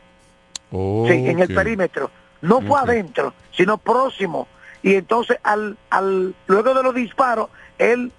[0.72, 2.10] sí, en el perímetro.
[2.42, 4.48] No fue adentro, sino próximo.
[4.82, 8.14] Y entonces al, al luego de los disparos, él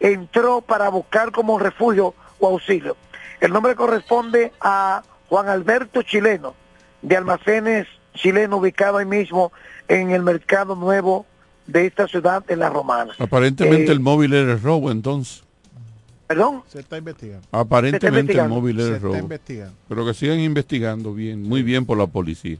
[0.00, 2.96] entró para buscar como refugio o auxilio.
[3.38, 6.54] El nombre corresponde a Juan Alberto Chileno,
[7.02, 9.52] de almacenes chileno ubicado ahí mismo
[9.88, 11.26] en el mercado nuevo
[11.66, 13.12] de esta ciudad de La Romana.
[13.18, 15.44] Aparentemente eh, el móvil era el robo entonces.
[16.26, 16.62] ¿Perdón?
[16.68, 17.46] Se está investigando.
[17.52, 19.14] Aparentemente el móvil era el robo.
[19.14, 19.74] Está investigando.
[19.88, 22.58] Pero que sigan investigando bien, muy bien por la policía.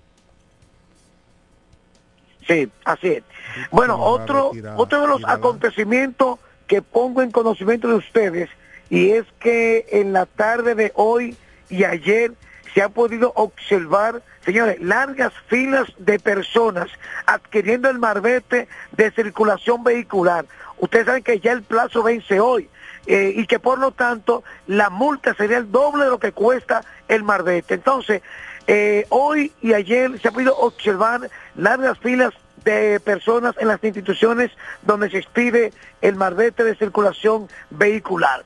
[2.47, 3.23] Sí, así es.
[3.71, 8.51] Bueno, otro, otro de los acontecimientos que pongo en conocimiento de ustedes
[8.91, 11.37] y es que en la tarde de hoy
[11.71, 12.33] y ayer
[12.75, 16.89] se ha podido observar, señores, largas filas de personas
[17.27, 20.47] adquiriendo el marbete de circulación vehicular.
[20.79, 22.69] Ustedes saben que ya el plazo vence hoy
[23.07, 26.83] eh, y que por lo tanto la multa sería el doble de lo que cuesta
[27.09, 27.75] el marbete.
[27.75, 28.23] Entonces,
[28.67, 32.33] eh, hoy y ayer se ha podido observar largas filas
[32.65, 34.53] de personas en las instituciones
[34.83, 38.45] donde se expide el marbete de circulación vehicular.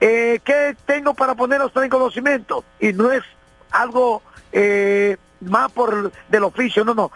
[0.00, 2.64] Eh, ¿Qué tengo para ponerlos en conocimiento?
[2.80, 3.24] Y no es
[3.70, 7.12] algo eh, más por del oficio, no, no.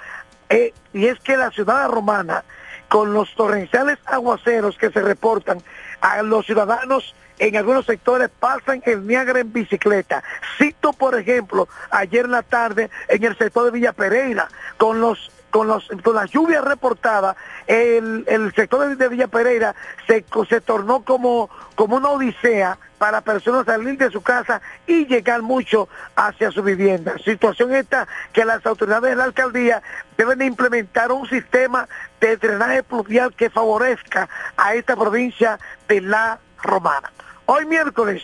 [0.48, 2.44] Eh, y es que la ciudad romana,
[2.88, 5.62] con los torrenciales aguaceros que se reportan,
[6.00, 10.22] a los ciudadanos en algunos sectores pasan el Niágara en bicicleta.
[10.58, 15.30] Cito, por ejemplo, ayer en la tarde en el sector de Villa Pereira, con los
[15.52, 17.36] con, los, con las lluvias reportadas,
[17.66, 19.76] el, el sector de, Villa Pereira
[20.06, 25.42] se, se tornó como, como una odisea para personas salir de su casa y llegar
[25.42, 27.18] mucho hacia su vivienda.
[27.22, 29.82] Situación esta que las autoridades de la alcaldía
[30.16, 31.86] deben de implementar un sistema
[32.20, 37.12] de drenaje pluvial que favorezca a esta provincia de La Romana.
[37.44, 38.22] Hoy miércoles,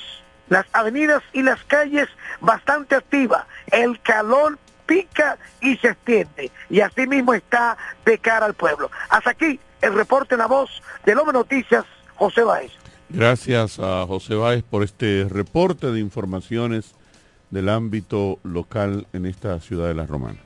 [0.49, 2.09] las avenidas y las calles
[2.41, 4.59] bastante activas, el calor
[4.89, 6.51] pica y se extiende.
[6.69, 8.91] Y así mismo está de cara al pueblo.
[9.11, 11.85] Hasta aquí el reporte en la voz de Lome Noticias,
[12.17, 12.73] José Báez.
[13.11, 16.95] Gracias a José Báez por este reporte de informaciones
[17.51, 20.39] del ámbito local en esta ciudad de La Romana.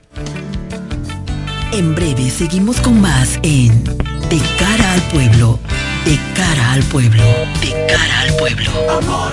[1.72, 3.82] En breve seguimos con más en
[4.28, 5.58] De cara al pueblo,
[6.04, 7.24] de cara al pueblo,
[7.62, 8.70] de cara al pueblo.
[8.90, 9.32] Amor,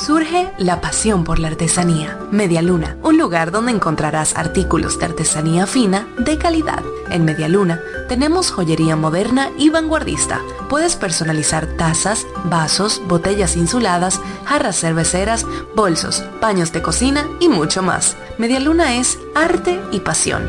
[0.00, 2.18] surge la pasión por la artesanía.
[2.30, 6.82] Media Luna, un lugar donde encontrarás artículos de artesanía fina de calidad.
[7.10, 10.40] En Media Luna tenemos joyería moderna y vanguardista.
[10.68, 15.44] Puedes personalizar tazas, vasos, botellas insuladas, jarras cerveceras,
[15.74, 18.16] bolsos, paños de cocina y mucho más.
[18.38, 20.48] Medialuna es arte y pasión.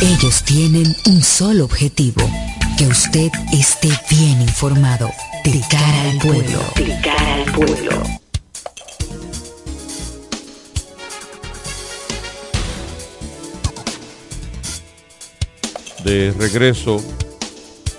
[0.00, 2.28] Ellos tienen un solo objetivo,
[2.76, 5.10] que usted esté bien informado.
[5.44, 6.60] De cara al pueblo.
[6.76, 8.02] De cara al pueblo.
[16.04, 17.02] De regreso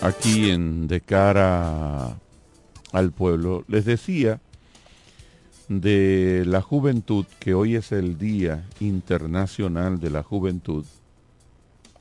[0.02, 2.18] aquí en De cara
[2.96, 3.66] al pueblo.
[3.68, 4.40] Les decía
[5.68, 10.86] de la juventud, que hoy es el Día Internacional de la Juventud,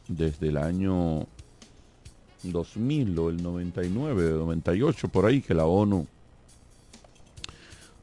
[0.06, 1.26] desde el año
[2.44, 6.06] 2000 o el 99, 98, por ahí, que la ONU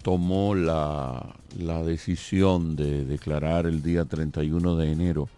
[0.01, 5.29] tomó la, la decisión de declarar el día 31 de enero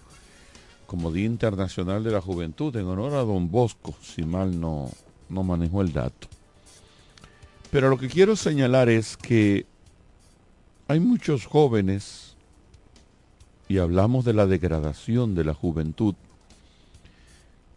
[0.87, 4.89] como Día Internacional de la Juventud en honor a Don Bosco, si mal no,
[5.29, 6.32] no manejó el dato.
[7.73, 9.65] Pero lo que quiero señalar es que
[10.87, 12.35] hay muchos jóvenes,
[13.67, 16.13] y hablamos de la degradación de la juventud,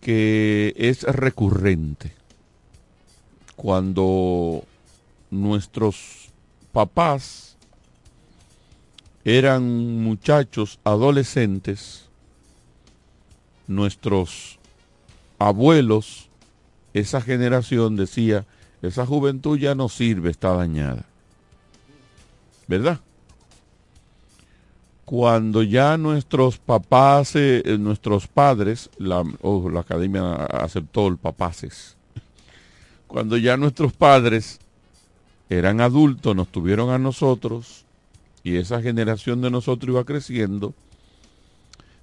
[0.02, 2.12] que es recurrente.
[3.56, 4.64] Cuando
[5.30, 6.28] nuestros
[6.72, 7.56] papás
[9.24, 12.04] eran muchachos adolescentes,
[13.66, 14.58] nuestros
[15.38, 16.28] abuelos,
[16.92, 18.44] esa generación decía,
[18.86, 21.04] esa juventud ya no sirve, está dañada.
[22.66, 23.00] ¿Verdad?
[25.04, 31.96] Cuando ya nuestros papás, eh, nuestros padres, la, oh, la academia aceptó el papaces,
[33.06, 34.58] cuando ya nuestros padres
[35.48, 37.84] eran adultos, nos tuvieron a nosotros,
[38.42, 40.74] y esa generación de nosotros iba creciendo,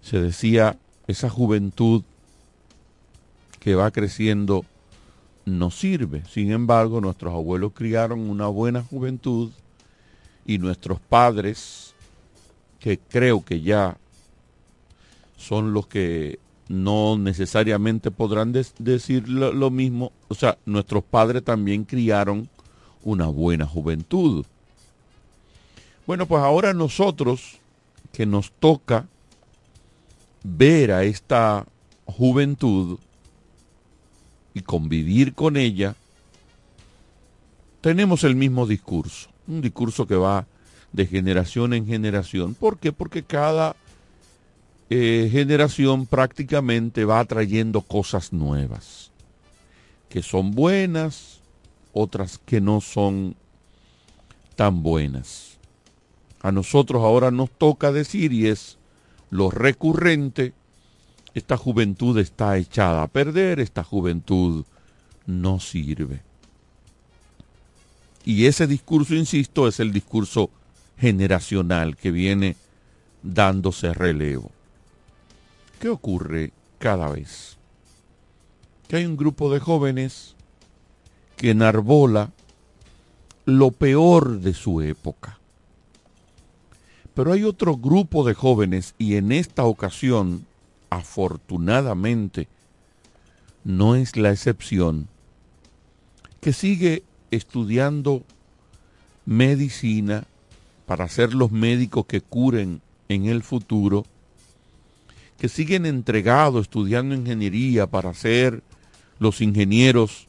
[0.01, 0.77] se decía,
[1.07, 2.03] esa juventud
[3.59, 4.65] que va creciendo
[5.45, 6.23] no sirve.
[6.29, 9.51] Sin embargo, nuestros abuelos criaron una buena juventud
[10.45, 11.93] y nuestros padres,
[12.79, 13.97] que creo que ya
[15.37, 22.49] son los que no necesariamente podrán decir lo, mismo, o sea, nuestros padres también criaron
[23.03, 24.45] una buena juventud.
[26.07, 27.59] Bueno, pues ahora nosotros
[28.11, 29.07] que nos toca
[30.43, 31.65] ver a esta
[32.05, 32.99] juventud,
[34.53, 35.95] y convivir con ella,
[37.81, 40.45] tenemos el mismo discurso, un discurso que va
[40.93, 42.53] de generación en generación.
[42.53, 42.91] ¿Por qué?
[42.91, 43.75] Porque cada
[44.89, 49.11] eh, generación prácticamente va trayendo cosas nuevas,
[50.07, 51.41] que son buenas,
[51.93, 53.35] otras que no son
[54.55, 55.57] tan buenas.
[56.41, 58.77] A nosotros ahora nos toca decir, y es
[59.29, 60.53] lo recurrente,
[61.33, 64.65] esta juventud está echada a perder, esta juventud
[65.25, 66.21] no sirve.
[68.25, 70.49] Y ese discurso, insisto, es el discurso
[70.97, 72.55] generacional que viene
[73.21, 74.51] dándose relevo.
[75.79, 77.57] ¿Qué ocurre cada vez?
[78.87, 80.35] Que hay un grupo de jóvenes
[81.35, 82.31] que enarbola
[83.45, 85.39] lo peor de su época.
[87.13, 90.45] Pero hay otro grupo de jóvenes, y en esta ocasión
[90.95, 92.47] afortunadamente
[93.63, 95.07] no es la excepción,
[96.41, 98.23] que sigue estudiando
[99.25, 100.25] medicina
[100.85, 104.05] para ser los médicos que curen en el futuro,
[105.37, 108.61] que siguen entregados estudiando ingeniería para ser
[109.19, 110.27] los ingenieros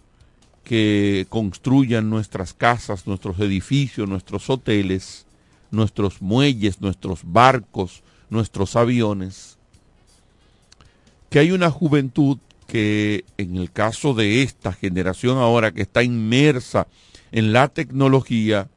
[0.62, 5.27] que construyan nuestras casas, nuestros edificios, nuestros hoteles,
[5.71, 9.59] nuestros muelles, nuestros barcos, nuestros aviones,
[11.35, 16.87] que hay una juventud que en el caso de esta generación ahora que está inmersa
[17.32, 18.68] en la tecnología,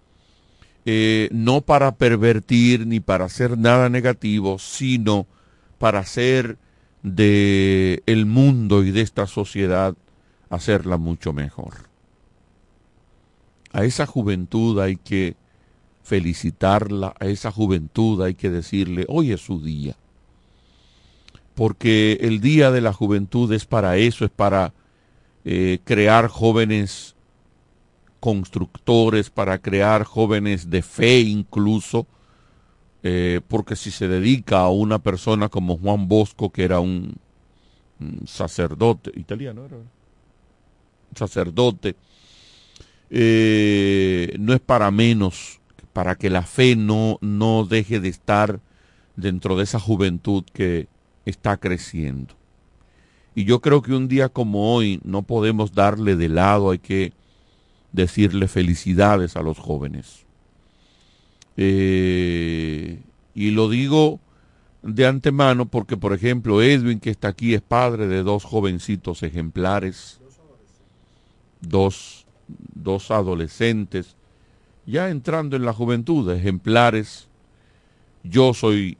[0.84, 5.28] eh, no para pervertir ni para hacer nada negativo, sino
[5.78, 6.58] para hacer
[7.03, 9.93] de el mundo y de esta sociedad
[10.49, 11.76] hacerla mucho mejor.
[13.72, 15.36] A esa juventud hay que
[16.01, 19.95] felicitarla, a esa juventud hay que decirle, hoy es su día.
[21.58, 24.76] Porque el día de la juventud es para eso, es para
[25.43, 27.16] eh, crear jóvenes
[28.20, 32.05] constructores, para crear jóvenes de fe incluso,
[33.01, 37.16] eh, porque si se dedica a una persona como Juan Bosco, que era un,
[38.28, 39.64] sacerdote, italiano
[41.16, 41.95] sacerdote,
[43.10, 45.60] eh, no es para menos,
[45.91, 48.60] para que la fe no, no deje de estar
[49.16, 50.88] dentro de esa juventud que
[51.30, 52.34] está creciendo.
[53.36, 57.14] Y yo creo que un día como hoy no podemos darle de lado, hay que
[57.92, 60.26] decirle felicidades a los jóvenes.
[61.56, 63.00] Eh,
[63.36, 64.20] y lo digo
[64.82, 70.20] de antemano porque, por ejemplo, Edwin, que está aquí, es padre de dos jovencitos ejemplares,
[71.62, 74.16] dos, dos adolescentes,
[74.86, 77.28] ya entrando en la juventud, ejemplares.
[78.24, 78.98] Yo soy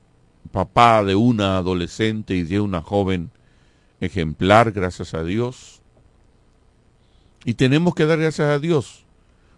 [0.48, 3.32] papá de una adolescente y de una joven
[4.00, 5.82] ejemplar, gracias a Dios.
[7.45, 9.06] Y tenemos que dar gracias a Dios,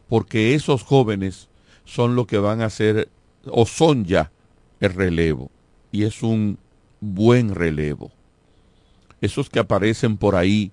[0.08, 1.50] porque esos jóvenes
[1.86, 3.10] son los que van a ser,
[3.46, 4.32] o son ya,
[4.80, 5.50] el relevo.
[5.92, 6.60] Y es un
[7.02, 8.12] buen relevo.
[9.22, 10.72] Esos que aparecen por ahí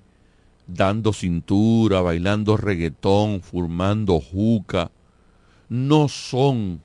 [0.66, 4.90] dando cintura, bailando reggaetón, formando juca,
[5.68, 6.82] no son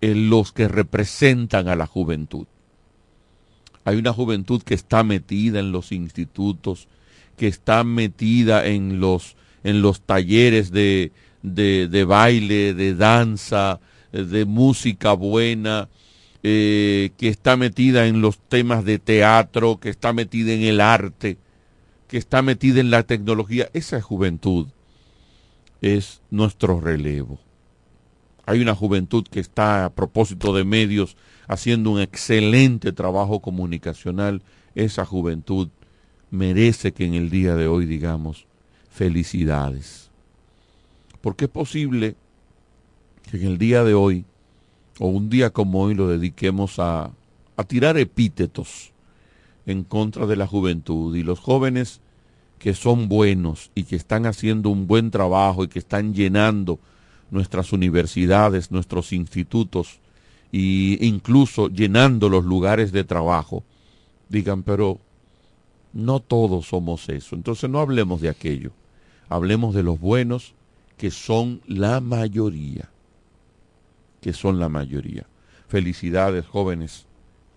[0.00, 2.46] los que representan a la juventud.
[3.84, 6.88] Hay una juventud que está metida en los institutos,
[7.36, 13.80] que está metida en los, en los talleres de, de, de baile, de danza,
[14.12, 15.88] de música buena,
[16.42, 21.38] eh, que está metida en los temas de teatro, que está metida en el arte,
[22.08, 23.68] que está metida en la tecnología.
[23.72, 24.68] Esa juventud
[25.80, 27.38] es nuestro relevo.
[28.50, 34.42] Hay una juventud que está a propósito de medios haciendo un excelente trabajo comunicacional.
[34.74, 35.68] Esa juventud
[36.32, 38.48] merece que en el día de hoy digamos
[38.90, 40.10] felicidades.
[41.20, 42.16] Porque es posible
[43.30, 44.24] que en el día de hoy,
[44.98, 47.12] o un día como hoy, lo dediquemos a,
[47.56, 48.90] a tirar epítetos
[49.64, 52.00] en contra de la juventud y los jóvenes
[52.58, 56.80] que son buenos y que están haciendo un buen trabajo y que están llenando
[57.30, 60.00] nuestras universidades, nuestros institutos
[60.52, 63.62] e incluso llenando los lugares de trabajo,
[64.28, 64.98] digan, pero
[65.92, 67.36] no todos somos eso.
[67.36, 68.72] Entonces no hablemos de aquello.
[69.28, 70.54] Hablemos de los buenos
[70.96, 72.90] que son la mayoría.
[74.20, 75.26] Que son la mayoría.
[75.68, 77.06] Felicidades jóvenes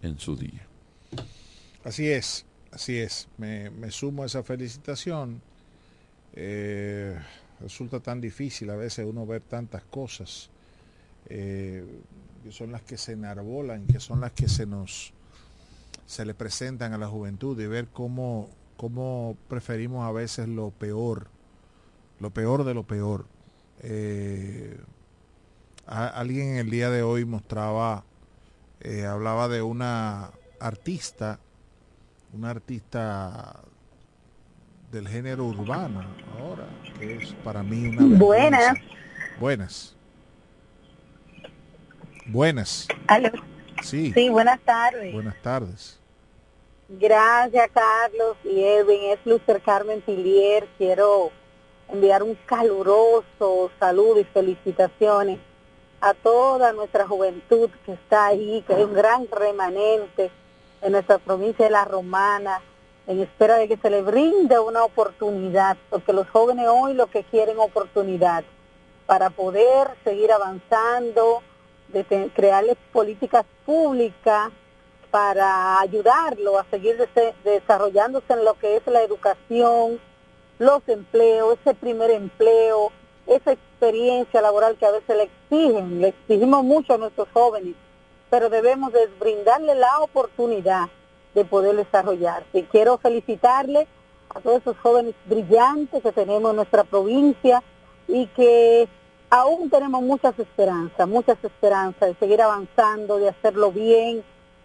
[0.01, 0.67] en su día.
[1.83, 3.27] Así es, así es.
[3.37, 5.41] Me, sumo a esa felicitación.
[6.35, 7.17] Eh,
[7.63, 10.49] resulta tan difícil a veces uno ver tantas cosas
[11.27, 11.83] eh,
[12.43, 15.13] que son las que se enarbolan, que son las que se nos
[16.05, 21.27] se le presentan a la juventud y ver cómo, cómo preferimos a veces lo peor,
[22.19, 23.25] lo peor de lo peor.
[23.81, 24.77] Eh,
[25.85, 28.03] alguien en el día de hoy mostraba,
[28.81, 31.39] eh, hablaba de una artista,
[32.33, 33.63] una artista
[34.93, 36.05] del género urbano
[36.39, 36.67] ahora,
[36.99, 38.17] que es para mí una...
[38.17, 38.77] Buenas.
[39.39, 39.95] Buenas.
[42.27, 42.87] Buenas.
[43.81, 44.13] Sí.
[44.13, 45.11] Sí, buenas tardes.
[45.11, 45.99] Buenas tardes.
[46.87, 49.11] Gracias, Carlos y Edwin.
[49.11, 50.67] Es Lucer Carmen Pilier.
[50.77, 51.31] Quiero
[51.89, 55.39] enviar un caluroso saludo y felicitaciones
[56.01, 60.29] a toda nuestra juventud que está ahí, que es un gran remanente
[60.81, 62.61] en nuestra provincia de La Romana,
[63.07, 67.23] en espera de que se le brinde una oportunidad, porque los jóvenes hoy lo que
[67.23, 68.43] quieren oportunidad
[69.05, 71.41] para poder seguir avanzando,
[72.33, 74.51] crearles políticas públicas
[75.11, 76.97] para ayudarlo a seguir
[77.43, 79.99] desarrollándose en lo que es la educación,
[80.57, 82.91] los empleos, ese primer empleo,
[83.27, 87.75] esa experiencia laboral que a veces le exigen, le exigimos mucho a nuestros jóvenes,
[88.29, 90.87] pero debemos de brindarle la oportunidad
[91.33, 92.65] de poder desarrollarse.
[92.71, 93.87] Quiero felicitarle
[94.29, 97.63] a todos esos jóvenes brillantes que tenemos en nuestra provincia
[98.07, 98.87] y que
[99.29, 104.23] aún tenemos muchas esperanzas, muchas esperanzas de seguir avanzando, de hacerlo bien,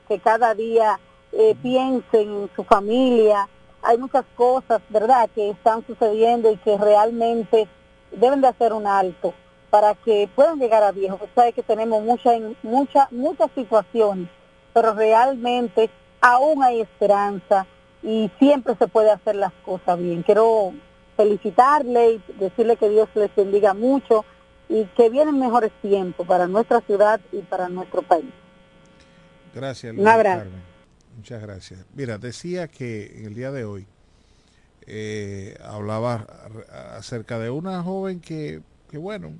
[0.08, 0.98] que cada día
[1.32, 3.48] eh, piensen en su familia.
[3.82, 7.68] Hay muchas cosas, ¿verdad?, que están sucediendo y que realmente
[8.12, 9.34] deben de hacer un alto
[9.70, 11.20] para que puedan llegar a viejos.
[11.34, 14.28] Sabe que tenemos muchas, muchas, muchas situaciones,
[14.72, 15.90] pero realmente
[16.20, 17.66] aún hay esperanza
[18.02, 20.22] y siempre se puede hacer las cosas bien.
[20.22, 20.72] Quiero
[21.16, 24.24] felicitarle y decirle que Dios les bendiga mucho
[24.68, 28.32] y que vienen mejores tiempos para nuestra ciudad y para nuestro país.
[29.54, 29.96] Gracias.
[29.96, 30.44] Un abrazo.
[30.44, 30.62] Carmen.
[31.16, 31.84] Muchas gracias.
[31.94, 33.86] Mira, decía que en el día de hoy
[34.86, 36.26] eh, hablaba
[36.96, 39.32] acerca de una joven que, que, bueno,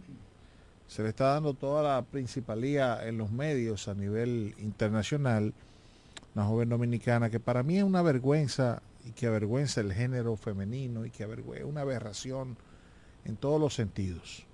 [0.88, 5.54] se le está dando toda la principalía en los medios a nivel internacional,
[6.34, 11.04] una joven dominicana que para mí es una vergüenza y que avergüenza el género femenino
[11.04, 12.56] y que avergüenza una aberración
[13.24, 14.46] en todos los sentidos.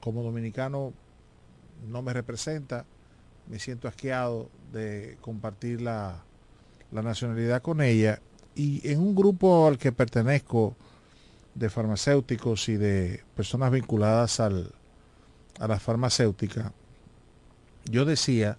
[0.00, 0.92] Como dominicano
[1.88, 2.84] no me representa,
[3.48, 6.22] me siento asqueado de compartir la,
[6.90, 8.20] la nacionalidad con ella
[8.54, 10.76] y en un grupo al que pertenezco
[11.54, 14.72] de farmacéuticos y de personas vinculadas al,
[15.58, 16.72] a la farmacéutica,
[17.84, 18.58] yo decía,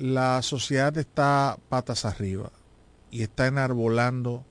[0.00, 2.50] la sociedad está patas arriba
[3.10, 4.44] y está enarbolando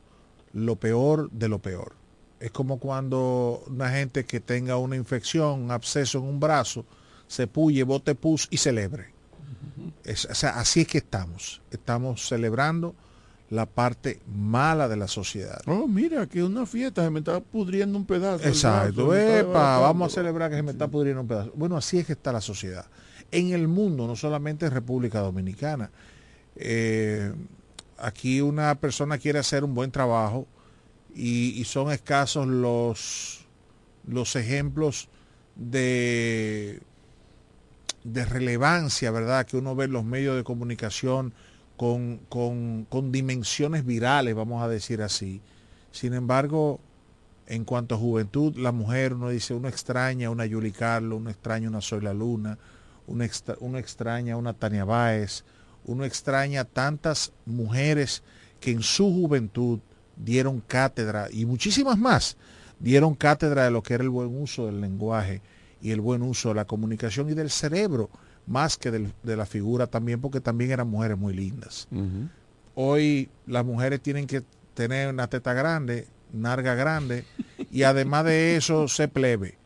[0.53, 1.93] lo peor de lo peor.
[2.39, 6.85] Es como cuando una gente que tenga una infección, un absceso en un brazo,
[7.27, 9.11] se puye, bote pus y celebre.
[10.03, 11.61] Es, o sea, así es que estamos.
[11.71, 12.93] Estamos celebrando
[13.49, 15.61] la parte mala de la sociedad.
[15.65, 18.47] Oh, mira, que una fiesta se me está pudriendo un pedazo.
[18.47, 19.15] Exacto.
[19.15, 21.51] Epa, vamos a celebrar que se me está pudriendo un pedazo.
[21.55, 22.85] Bueno, así es que está la sociedad.
[23.31, 25.91] En el mundo, no solamente en República Dominicana.
[26.55, 27.31] Eh,
[27.97, 30.47] aquí una persona quiere hacer un buen trabajo
[31.15, 33.45] y, son escasos los,
[34.07, 35.09] los ejemplos
[35.55, 36.81] de,
[38.03, 39.45] de relevancia, ¿verdad?
[39.45, 41.33] Que uno ve en los medios de comunicación
[41.77, 45.41] con, con, con, dimensiones virales, vamos a decir así.
[45.91, 46.79] Sin embargo,
[47.47, 51.69] en cuanto a juventud, la mujer, uno dice, uno extraña una Yuli Carlos, uno extraña
[51.69, 52.57] una Soy la Luna,
[53.09, 55.43] uno, extra, uno extraña una Tania Báez,
[55.85, 58.23] uno extraña tantas mujeres
[58.59, 59.79] que en su juventud
[60.15, 62.37] dieron cátedra y muchísimas más
[62.79, 65.41] dieron cátedra de lo que era el buen uso del lenguaje
[65.81, 68.09] y el buen uso de la comunicación y del cerebro,
[68.47, 71.87] más que del, de la figura también, porque también eran mujeres muy lindas.
[71.91, 72.29] Uh -huh.
[72.75, 74.43] Hoy las mujeres tienen que
[74.73, 77.25] tener una teta grande, narga grande,
[77.71, 79.58] y además de eso, se plebe.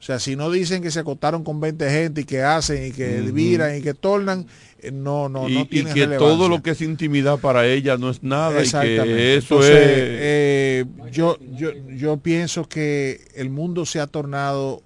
[0.00, 2.90] O sea, si no dicen que se acostaron con 20 gente y que hacen y
[2.90, 3.32] que uh -huh.
[3.32, 4.46] viran y que tornan,
[4.80, 6.36] eh, no, no, y, no tiene y que relevancia.
[6.36, 10.18] todo lo que es intimidad para ella no es nada y que eso Entonces, es
[10.22, 14.82] eh, yo, yo, yo pienso que el mundo se ha tornado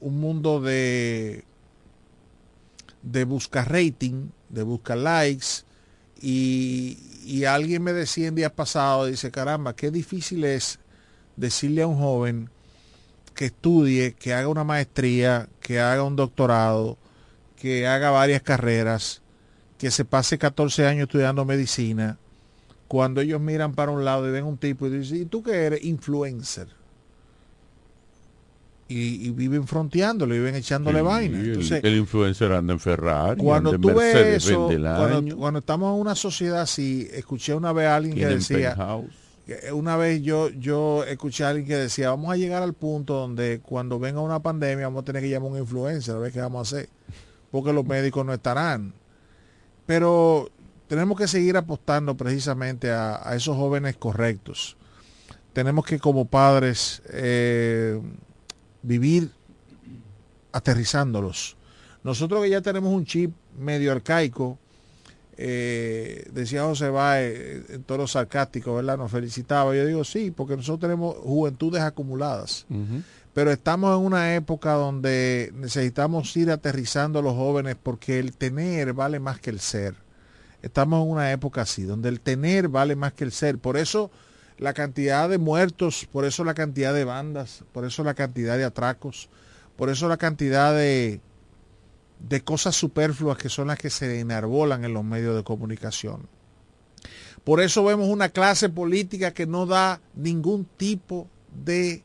[0.00, 1.42] un mundo de
[3.02, 5.64] de buscar rating, de buscar likes
[6.20, 10.78] y, y alguien me decía en días pasados, dice, caramba, qué difícil es
[11.36, 12.48] decirle a un joven
[13.32, 16.98] que estudie, que haga una maestría, que haga un doctorado,
[17.56, 19.22] que haga varias carreras,
[19.78, 22.18] que se pase 14 años estudiando medicina,
[22.88, 25.52] cuando ellos miran para un lado y ven un tipo y dicen, ¿y tú qué
[25.64, 25.84] eres?
[25.84, 26.68] Influencer.
[28.88, 31.40] Y, y, viven fronteándole, viven echándole Sí, vaina.
[31.40, 34.68] el- Entonces, el, influencer anda en Ferrari, cuando anda en tú ves Mercedes, eso,
[35.38, 39.21] cuando, estamos en una sociedad así, escuché una vez a alguien que decía, penthouse.
[39.46, 43.14] Que una vez yo, yo escuché a alguien que decía, vamos a llegar al punto
[43.14, 46.32] donde cuando venga una pandemia vamos a tener que llamar a un influencer a ver
[46.32, 46.88] qué vamos a hacer,
[47.50, 48.94] porque los médicos no estarán.
[49.86, 50.48] Pero
[50.86, 54.76] tenemos que seguir apostando precisamente a, a esos jóvenes correctos.
[55.52, 58.00] Tenemos que como padres eh,
[58.82, 59.30] vivir
[60.52, 61.56] aterrizándolos.
[62.04, 64.58] Nosotros que ya tenemos un chip medio arcaico,
[65.44, 68.96] eh, decía José Báez, en todo sarcástico, ¿verdad?
[68.96, 69.74] Nos felicitaba.
[69.74, 72.64] Yo digo, sí, porque nosotros tenemos juventudes acumuladas.
[73.34, 78.92] Pero estamos en una época donde necesitamos ir aterrizando a los jóvenes porque el tener
[78.92, 79.96] vale más que el ser.
[80.62, 83.58] Estamos en una época así, donde el tener vale más que el ser.
[83.58, 84.12] Por eso
[84.58, 88.62] la cantidad de muertos, por eso la cantidad de bandas, por eso la cantidad de
[88.62, 89.28] atracos,
[89.76, 91.20] por eso la cantidad de,
[92.28, 96.28] de cosas superfluas que son las que se enarbolan en los medios de comunicación.
[97.44, 101.28] Por eso vemos una clase política que no da ningún tipo
[101.64, 102.04] de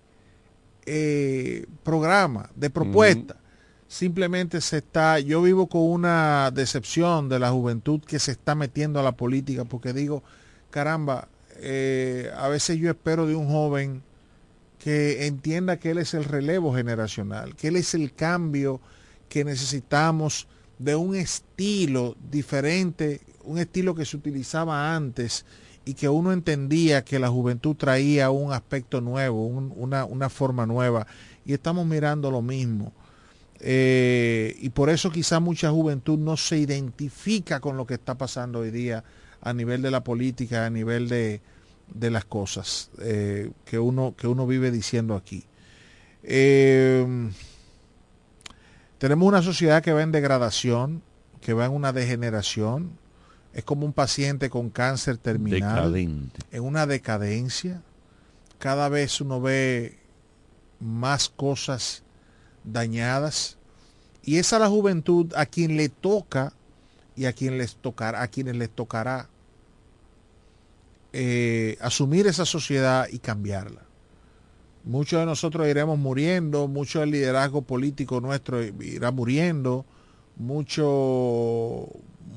[0.85, 3.35] eh, programa, de propuesta.
[3.35, 3.41] Uh -huh.
[3.89, 8.99] Simplemente se está, yo vivo con una decepción de la juventud que se está metiendo
[8.99, 10.23] a la política porque digo,
[10.71, 14.03] caramba, eh, a veces yo espero de un joven
[14.79, 18.81] que entienda que él es el relevo generacional, que él es el cambio
[19.29, 20.47] que necesitamos
[20.79, 25.45] de un estilo diferente, un estilo que se utilizaba antes
[25.85, 30.65] y que uno entendía que la juventud traía un aspecto nuevo, un, una, una, forma
[30.65, 31.07] nueva,
[31.45, 32.91] y estamos mirando lo mismo.
[33.59, 38.59] Eh, y por eso quizá mucha juventud no se identifica con lo que está pasando
[38.59, 39.03] hoy día
[39.41, 41.41] a nivel de la política, a nivel de,
[41.93, 45.45] de las cosas eh, que, uno, que uno vive diciendo aquí.
[46.21, 47.29] Eh,
[48.97, 51.03] tenemos una sociedad que va en degradación,
[51.41, 52.97] que va en una degeneración.
[53.53, 55.91] Es como un paciente con cáncer terminal.
[55.91, 56.39] Decadente.
[56.51, 57.81] En una decadencia.
[58.59, 59.99] Cada vez uno ve
[60.79, 62.03] más cosas
[62.63, 63.57] dañadas.
[64.23, 66.53] Y es a la juventud a quien le toca
[67.15, 69.29] y a quien les tocará, a quienes les tocará
[71.13, 73.86] eh, asumir esa sociedad y cambiarla.
[74.87, 79.85] Muchos de nosotros iremos muriendo, mucho del liderazgo político nuestro irá muriendo,
[80.37, 81.87] mucho,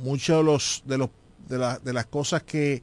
[0.02, 1.10] mucho de los de los
[1.48, 2.82] de, la- de las cosas que,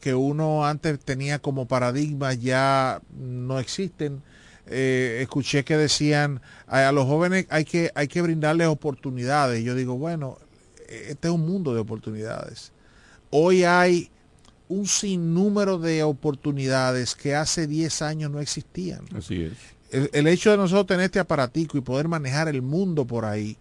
[0.00, 4.22] que uno antes tenía como paradigmas ya no existen.
[4.66, 9.64] Eh, escuché que decían a, a los jóvenes hay que hay que brindarles oportunidades.
[9.64, 10.38] Yo digo, bueno,
[10.88, 12.72] este es un mundo de oportunidades.
[13.30, 14.11] Hoy hay
[14.72, 19.04] un sinnúmero de oportunidades que hace 10 años no existían.
[19.14, 19.52] Así es.
[19.90, 23.56] El, el hecho de nosotros tener este aparatico y poder manejar el mundo por ahí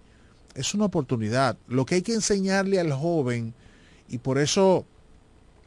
[0.55, 1.57] es una oportunidad.
[1.67, 3.53] Lo que hay que enseñarle al joven,
[4.09, 4.85] y por eso,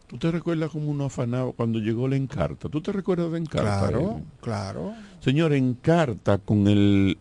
[0.07, 2.69] ¿Tú te recuerdas como uno afanaba cuando llegó la Encarta?
[2.69, 3.89] ¿Tú te recuerdas de Encarta?
[3.89, 4.23] claro, eh?
[4.41, 7.19] claro, Señor, Encarta con el...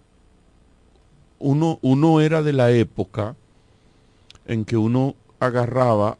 [1.39, 3.35] Uno, uno era de la época
[4.45, 6.17] en que uno agarraba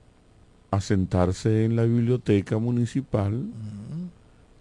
[0.75, 3.43] a sentarse en la biblioteca municipal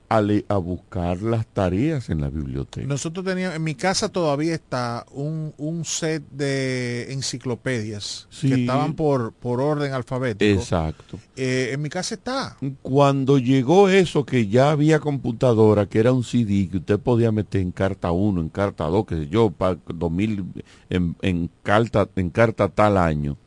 [0.08, 2.86] a, le- a buscar las tareas en la biblioteca.
[2.86, 8.48] nosotros teníamos, en mi casa todavía está un, un set de enciclopedias Sí.
[8.50, 10.60] que estaban por, por orden alfabético.
[10.60, 11.18] Exacto.
[11.34, 12.58] Eh, en mi casa está.
[12.82, 17.62] Cuando llegó eso que ya había computadora, que era un CD que usted podía meter
[17.62, 20.44] en carta 1, en carta 2, que sé yo, para 2000,
[20.90, 23.38] en, en, carta, en carta tal año.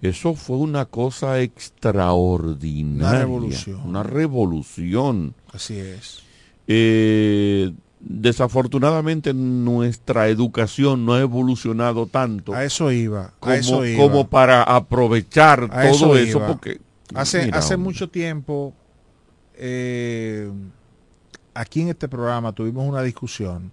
[0.00, 3.08] Eso fue una cosa extraordinaria.
[3.08, 3.80] Una revolución.
[3.84, 5.34] Una revolución.
[5.52, 6.22] Así es.
[6.68, 13.32] Eh, desafortunadamente nuestra educación no ha evolucionado tanto A eso iba.
[13.40, 14.02] como, a eso iba.
[14.02, 16.80] como para aprovechar A todo eso, porque
[17.14, 17.88] hace, mira, hace hombre.
[17.90, 18.74] mucho tiempo
[19.54, 20.48] eh,
[21.54, 23.72] aquí en este programa tuvimos una discusión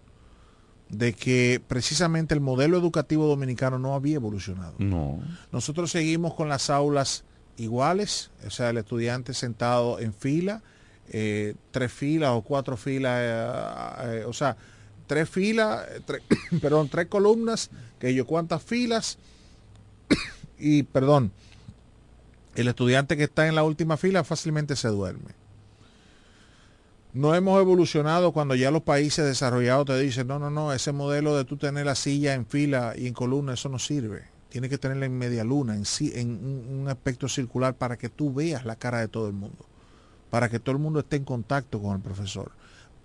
[0.89, 4.75] de que precisamente el modelo educativo dominicano no había evolucionado.
[4.77, 5.19] No.
[5.51, 7.23] Nosotros seguimos con las aulas
[7.57, 10.61] iguales, o sea, el estudiante sentado en fila,
[11.09, 14.57] eh, tres filas o cuatro filas, eh, eh, o sea,
[15.07, 15.86] tres filas,
[16.61, 17.69] perdón, tres columnas,
[17.99, 19.17] que yo cuántas filas,
[20.59, 21.31] y perdón,
[22.55, 25.44] el estudiante que está en la última fila fácilmente se duerme.
[27.16, 31.38] No hemos evolucionado cuando ya los países desarrollados te dicen, no, no, no, ese modelo
[31.38, 34.24] de tú tener la silla en fila y en columna, eso no sirve.
[34.49, 36.30] Tiene que tenerla en media luna, en, en
[36.78, 39.66] un, aspecto circular para que tú veas la cara de todo el mundo,
[40.30, 42.51] para que todo el mundo esté en contacto con el profesor.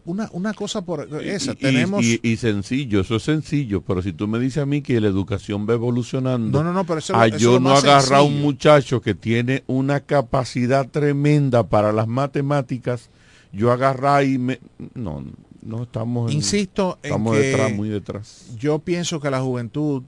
[0.05, 2.05] Una, una cosa por esa, Y- tenemos...
[2.05, 5.07] y, y sencillo, eso es sencillo, pero si tú me dices a mí que la
[5.07, 8.23] educación va evolucionando, No, no, no, pero eso a eso es yo no agarrar a
[8.23, 13.09] un muchacho que tiene una capacidad tremenda para las matemáticas,
[13.53, 14.61] yo agarrar y me...
[14.95, 15.25] No,
[15.63, 18.47] no estamos en- Insisto en estamos que detrás, muy detrás.
[18.57, 20.03] yo pienso que la juventud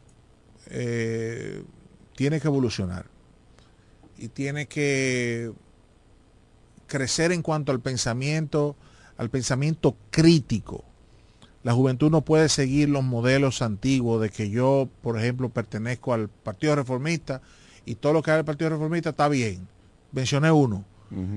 [0.67, 1.63] eh,
[2.17, 3.07] tiene que evolucionar
[4.19, 5.53] y tiene que
[6.87, 8.77] crecer en cuanto al pensamiento,
[9.17, 10.85] al pensamiento crítico.
[11.65, 16.29] La juventud no puede seguir los modelos antiguos de que yo, por ejemplo, pertenezco al
[16.29, 17.41] Partido Reformista
[17.85, 19.69] y todo lo que haga el Partido Reformista está bien.
[20.13, 20.85] Mencioné uno.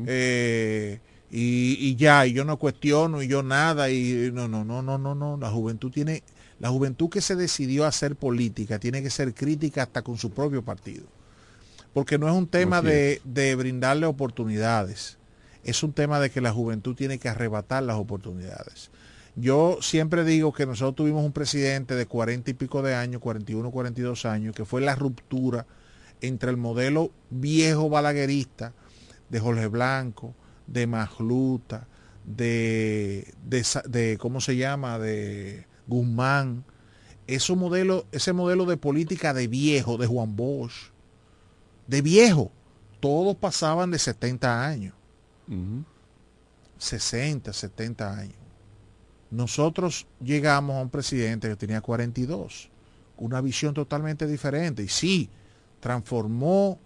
[0.07, 0.99] Eh,
[1.37, 4.97] y, y ya, y yo no cuestiono, y yo nada, y no, no, no, no,
[4.97, 5.35] no, no.
[5.35, 6.23] La juventud tiene,
[6.61, 10.31] la juventud que se decidió a hacer política tiene que ser crítica hasta con su
[10.31, 11.03] propio partido.
[11.93, 15.17] Porque no es un tema de, de brindarle oportunidades,
[15.65, 18.89] es un tema de que la juventud tiene que arrebatar las oportunidades.
[19.35, 23.71] Yo siempre digo que nosotros tuvimos un presidente de cuarenta y pico de años, 41,
[23.71, 25.65] 42 años, que fue la ruptura
[26.21, 28.71] entre el modelo viejo balaguerista
[29.29, 30.33] de Jorge Blanco,
[30.67, 31.87] de Magluta,
[32.25, 34.97] de, de, ¿cómo se llama?
[34.99, 36.63] de Guzmán,
[37.27, 40.91] ese modelo, ese modelo de política de viejo, de Juan Bosch,
[41.87, 42.51] de viejo,
[42.99, 44.93] todos pasaban de 70 años.
[46.77, 48.35] 60, 70 años.
[49.29, 52.69] Nosotros llegamos a un presidente que tenía 42,
[53.17, 54.83] una visión totalmente diferente.
[54.83, 55.29] Y sí,
[55.79, 56.79] transformó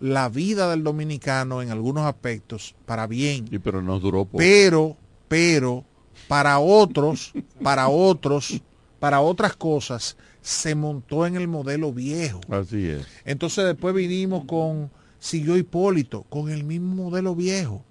[0.00, 3.48] la vida del dominicano en algunos aspectos para bien.
[3.48, 4.38] Sí, pero nos duró poco.
[4.38, 4.96] Pero,
[5.28, 5.84] pero,
[6.28, 7.32] para otros,
[7.62, 8.60] para otros,
[9.00, 12.40] para otras cosas, se montó en el modelo viejo.
[12.48, 13.06] Así es.
[13.24, 17.84] Entonces después vinimos con, siguió Hipólito, con el mismo modelo viejo.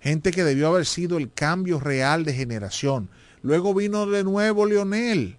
[0.00, 3.08] gente que debió haber sido el cambio real de generación.
[3.42, 5.36] Luego vino de nuevo Leonel,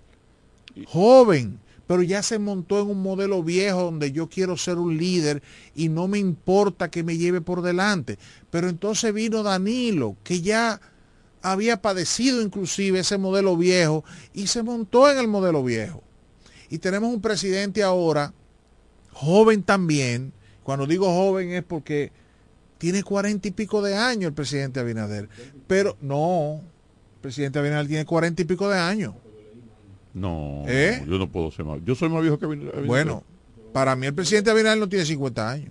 [0.85, 5.43] joven, pero ya se montó en un modelo viejo donde yo quiero ser un líder
[5.75, 8.17] y no me importa que me lleve por delante.
[8.49, 10.81] Pero entonces vino Danilo, que ya
[11.41, 16.01] había padecido inclusive ese modelo viejo y se montó en el modelo viejo.
[16.69, 18.33] Y tenemos un presidente ahora,
[19.11, 20.33] joven también,
[20.63, 22.11] cuando digo joven es porque
[22.79, 25.29] tiene cuarenta y pico de años el presidente Abinader.
[25.67, 26.61] Pero no,
[27.15, 29.13] el presidente Abinader tiene cuarenta y pico de años.
[30.15, 31.03] No, ¿Eh?
[31.07, 31.79] yo no puedo ser más.
[31.85, 32.85] Yo soy más viejo que Abinader.
[32.85, 33.21] Bueno,
[33.73, 35.69] para mí el presidente Abinader no tiene 50 años.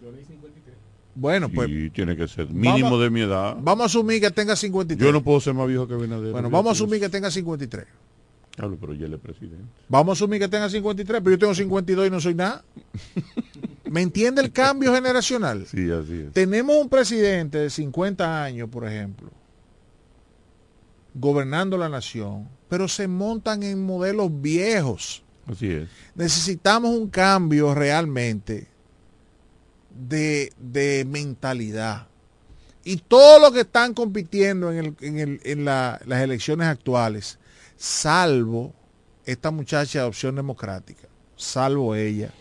[1.16, 3.56] Bueno, pues Sí, tiene que ser mínimo Vamos- de mi edad.
[3.60, 5.06] vamos a asumir que tenga 53.
[5.06, 6.32] Yo no puedo ser más viejo que Abinader.
[6.32, 7.86] Bueno, vamos a tengo- asumir que tenga 53.
[8.56, 9.64] Claro, pero ya él es presidente.
[9.88, 12.64] Vamos a asumir que tenga 53, pero yo tengo 52 y no soy nada.
[13.90, 15.66] ¿Me entiende el cambio generacional?
[15.66, 16.32] Sí, así es.
[16.32, 19.30] Tenemos un presidente de 50 años, por ejemplo,
[21.14, 25.22] gobernando la nación, pero se montan en modelos viejos.
[25.46, 25.88] Así es.
[26.16, 28.66] Necesitamos un cambio realmente
[29.96, 32.08] de, de mentalidad.
[32.82, 37.38] Y todos los que están compitiendo en, el- en el- en la- las elecciones actuales,
[37.76, 38.72] salvo
[39.24, 41.06] esta muchacha de opción democrática,
[41.36, 42.32] salvo ella,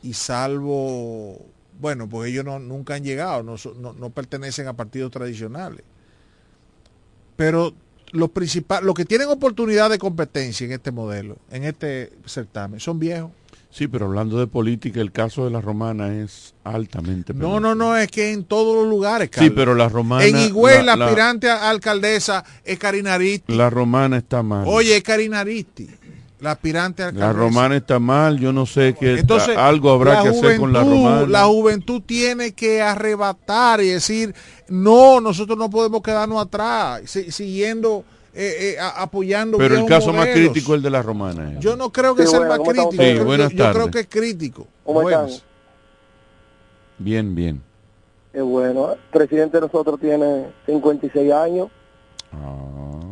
[0.00, 1.44] y salvo,
[1.80, 5.82] bueno, pues ellos no, nunca han llegado, no, no- no pertenecen a partidos tradicionales.
[7.34, 7.74] Pero
[8.12, 12.98] los principales, los que tienen oportunidad de competencia en este modelo, en este certamen, son
[12.98, 13.30] viejos.
[13.70, 17.96] Sí, pero hablando de política, el caso de la romana es altamente No, no, no,
[17.96, 19.28] es que en todos los lugares.
[19.32, 19.52] Sí, Carlos.
[19.56, 20.26] pero la romana.
[20.26, 23.54] En Higüey, la, la- aspirante a alcaldesa es Karina Aristi.
[23.54, 24.64] La romana está mal.
[24.68, 25.88] Oye, es Karina Aristi,
[26.42, 27.26] la aspirante alcaldesa.
[27.26, 28.38] la romana está mal.
[28.38, 29.18] Yo no sé qué.
[29.20, 31.26] Entonces, algo habrá que hacer con la juventud- romana.
[31.28, 34.34] La juventud tiene que arrebatar y decir,
[34.68, 39.56] no, nosotros no podemos quedarnos atrás, si- siguiendo, eh, eh, a- apoyando.
[39.58, 41.52] pero el caso más crítico es el de la romana.
[41.52, 41.56] eh.
[41.60, 43.24] Yo no creo que Sí, sea el más ¿cómo estamos crítico.
[43.24, 43.38] todos?
[43.38, 44.66] yo, Sí, creo- yo creo que es crítico.
[46.98, 47.62] Bien, bien.
[48.32, 48.92] Es bueno.
[48.92, 51.68] El presidente de nosotros tiene 56 años,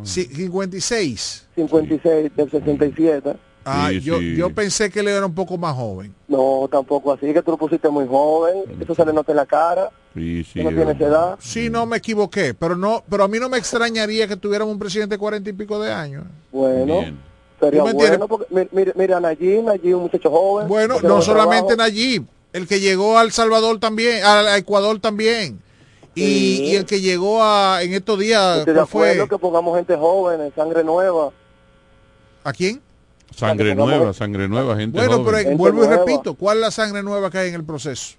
[0.03, 1.47] Sí, 56.
[1.55, 3.33] 56 del 67.
[3.63, 4.35] Ah, Sí, yo, sí.
[4.35, 6.13] yo pensé que él era un poco más joven.
[6.27, 9.45] No, tampoco así, que tú lo pusiste muy joven, eso se le nota en la
[9.45, 10.63] cara, Sí, sí.
[10.63, 11.37] no edad.
[11.39, 14.79] Sí, no me equivoqué, pero no, pero a mí no me extrañaría que tuviéramos un
[14.79, 16.23] presidente de cuarenta y pico de años.
[16.51, 17.19] Bueno, Bien.
[17.59, 20.67] sería bueno, porque mi- mire, mire a Nayib, Nayib un muchacho joven.
[20.67, 21.91] Bueno, no solamente trabajo.
[21.91, 25.61] Nayib, el que llegó al Salvador también, al a Ecuador también.
[26.13, 26.63] Y, Sí.
[26.65, 28.87] y el que llegó a en estos días, Estoy de ¿cuál
[29.17, 29.29] fue?
[29.29, 31.31] que pongamos gente joven, sangre nueva.
[32.43, 32.81] ¿A quién?
[33.35, 35.25] Sangre pongamos- nueva, sangre nueva, gente Bueno, joven.
[35.25, 38.15] pero Gente vuelvo y repito, ¿cuál es la sangre nueva que hay en el proceso?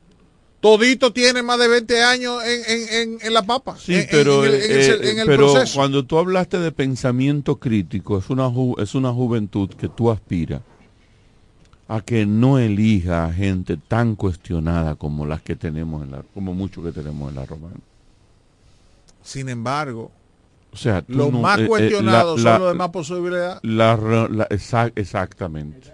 [0.61, 3.77] Todito tiene más de 20 años en, en- en- en la papa.
[3.79, 5.75] Sí, en- pero, en el, en el- eh, en el pero proceso.
[5.77, 10.63] cuando tú hablaste de pensamiento crítico, es una, ju- es una juventud que tú aspiras
[11.95, 16.55] a que no elija a gente tan cuestionada como las que tenemos, en la, como
[16.55, 17.77] muchos que tenemos en la romana.
[19.23, 20.11] Sin embargo,
[20.73, 23.61] O sea, tú los no- más eh, eh, cuestionados la- son los de más posibilidad.
[23.63, 24.49] la
[24.95, 25.93] exactamente.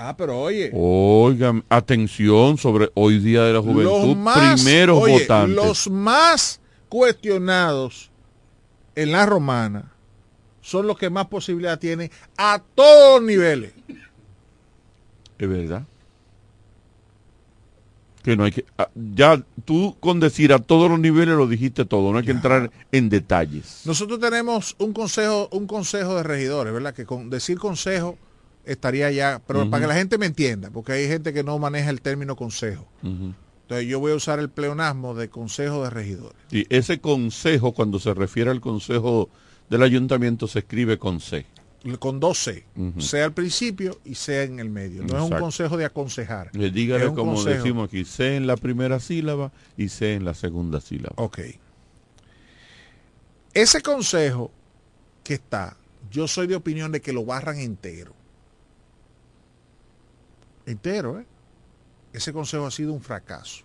[0.00, 5.12] Ah, pero oye, Oigan, atención sobre hoy día de la juventud, los más, primeros oye,
[5.20, 5.56] votantes.
[5.56, 8.10] los más cuestionados
[8.94, 9.92] en la romana
[10.60, 13.72] son los que más posibilidad tienen a todos los niveles.
[15.38, 15.84] Es verdad.
[18.22, 18.64] Que no hay que...
[18.76, 22.32] ah, Ya tú con decir a todos los niveles lo dijiste todo, no hay que
[22.32, 23.82] entrar en detalles.
[23.84, 26.94] Nosotros tenemos un consejo, un consejo de regidores, ¿verdad?
[26.94, 28.18] Que con decir consejo
[28.64, 31.88] estaría ya, pero para que la gente me entienda, porque hay gente que no maneja
[31.90, 32.86] el término consejo.
[33.02, 36.36] Entonces yo voy a usar el pleonasmo de consejo de regidores.
[36.50, 39.30] Y ese consejo, cuando se refiere al consejo
[39.70, 41.46] del ayuntamiento, se escribe con C.
[42.00, 43.00] Con dos C, Ujú.
[43.00, 45.04] sea al principio y sea en el medio.
[45.04, 46.50] No es un consejo de aconsejar.
[46.54, 47.56] Le dígale como consejo.
[47.56, 51.14] decimos aquí, C en la primera sílaba y C en la segunda sílaba.
[51.16, 51.38] Ok.
[53.54, 54.50] Ese consejo
[55.22, 55.76] que está,
[56.10, 58.12] yo soy de opinión de que lo barran entero.
[60.66, 61.26] Entero, ¿eh?
[62.12, 63.64] Ese consejo ha sido un fracaso.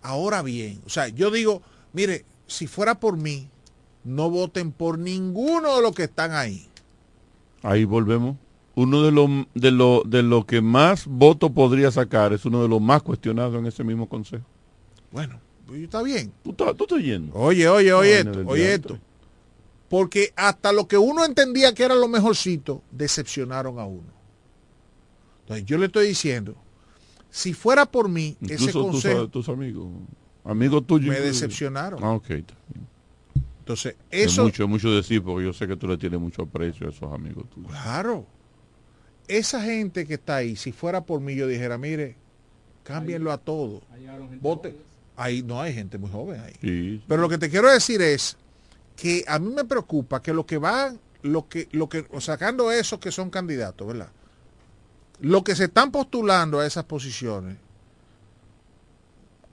[0.00, 3.48] Ahora bien, o sea, yo digo, mire, si fuera por mí,
[4.04, 6.68] no voten por ninguno de los que están ahí.
[7.64, 8.36] Ahí volvemos.
[8.76, 12.68] Uno de los de lo, de lo que más voto podría sacar es uno de
[12.68, 14.44] los más cuestionados en ese mismo consejo.
[15.10, 16.32] Bueno, pues está bien.
[16.42, 17.32] Tú, estás- tú estás yendo.
[17.34, 18.98] Oye, oye, oye esto, oye esto.
[19.88, 24.12] Porque hasta lo que uno entendía que era lo mejorcito, decepcionaron a uno.
[25.42, 26.56] Entonces yo le estoy diciendo,
[27.30, 29.86] si fuera por mí, ese Incluso tus, consejo, tus amigos.
[30.44, 31.10] Amigo tuyo.
[31.12, 32.02] me decepcionaron.
[32.02, 32.28] Ah, ok.
[33.64, 36.86] Entonces, Es eso, mucho, mucho decir, porque yo sé que tú le tienes mucho aprecio
[36.86, 37.70] a esos amigos tuyos.
[37.72, 38.26] claro,
[39.26, 42.14] esa gente que está ahí, si fuera por mí, yo dijera, mire,
[42.82, 43.80] cámbienlo a todo.
[44.42, 44.76] Vote.
[45.16, 46.52] Ahí no hay gente muy joven ahí.
[46.60, 47.02] Sí.
[47.08, 48.36] Pero lo que te quiero decir es
[48.96, 52.98] que a mí me preocupa que lo que van, lo que, lo que, sacando esos
[52.98, 54.10] que son candidatos, ¿verdad?
[55.20, 57.56] Lo que se están postulando a esas posiciones,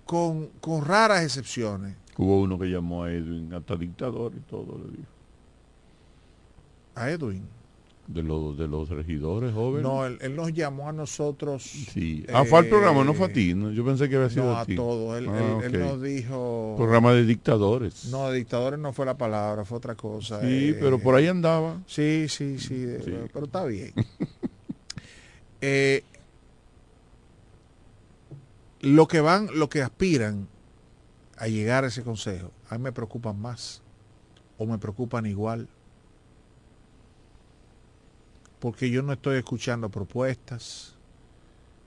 [0.05, 4.91] con, con raras excepciones, Hubo uno que llamó a Edwin hasta dictador y todo le
[4.97, 5.09] dijo.
[6.93, 7.43] a Edwin.
[8.07, 9.83] De los, de los regidores jóvenes.
[9.83, 11.63] No, él, él nos llamó a nosotros.
[11.63, 12.23] Sí.
[12.31, 13.53] Ah, fue al programa, no fue a eh, ti.
[13.55, 13.71] ¿no?
[13.71, 14.75] Yo pensé que había sido No, a a ti.
[14.75, 15.17] todos.
[15.17, 16.75] Él, Ah, él- nos dijo.
[16.77, 18.05] Programa de dictadores.
[18.11, 20.41] No, de dictadores no fue la palabra, fue otra cosa.
[20.41, 21.81] Sí, eh, pero por ahí andaba.
[21.87, 23.93] Sí, sí, sí, de- pero está bien.
[25.63, 26.03] Eh,
[28.81, 30.47] lo que van, lo que aspiran
[31.41, 33.81] a llegar a ese consejo, a mí me preocupan más
[34.59, 35.67] o me preocupan igual.
[38.59, 40.93] Porque yo no estoy escuchando propuestas.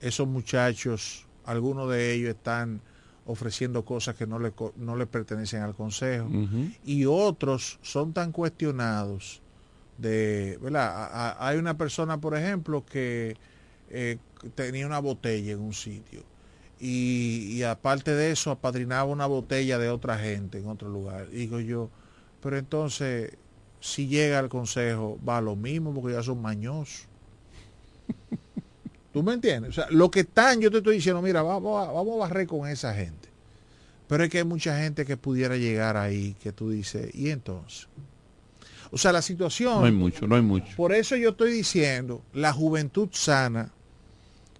[0.01, 2.81] Esos muchachos, algunos de ellos están
[3.25, 6.27] ofreciendo cosas que no le, no le pertenecen al consejo
[6.83, 9.41] y otros son tan cuestionados
[9.97, 10.89] de, ¿verdad?
[10.89, 13.37] A- a- hay una persona, por ejemplo, que
[13.89, 14.17] eh,
[14.53, 16.23] tenía una botella en un sitio
[16.79, 21.29] y, y aparte de eso apadrinaba una botella de otra gente en otro lugar.
[21.29, 21.89] Digo yo,
[22.41, 23.31] pero entonces,
[23.79, 27.07] si llega al consejo, va a lo mismo porque ya son mañosos.
[29.13, 29.69] ¿Tú me entiendes?
[29.69, 32.47] O sea, lo que están, yo te estoy diciendo, mira, vamos a, vamos a barrer
[32.47, 33.29] con esa gente.
[34.07, 37.87] Pero es que hay mucha gente que pudiera llegar ahí, que tú dices, ¿y entonces?
[38.91, 39.79] O sea, la situación...
[39.79, 40.75] No hay mucho, no hay mucho.
[40.75, 43.71] Por eso yo estoy diciendo, la juventud sana,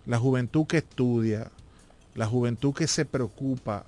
[0.05, 1.51] la juventud que estudia,
[2.15, 3.85] la juventud que se preocupa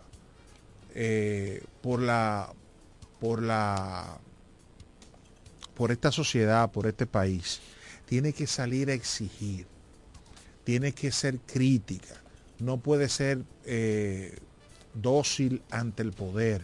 [0.93, 2.53] eh, por la,
[3.19, 4.19] por la,
[5.73, 7.61] por esta sociedad, por este país,
[8.05, 9.65] tiene que salir a exigir,
[10.63, 12.21] tiene que ser crítica,
[12.59, 14.38] no puede ser eh,
[14.93, 16.61] dócil ante el poder,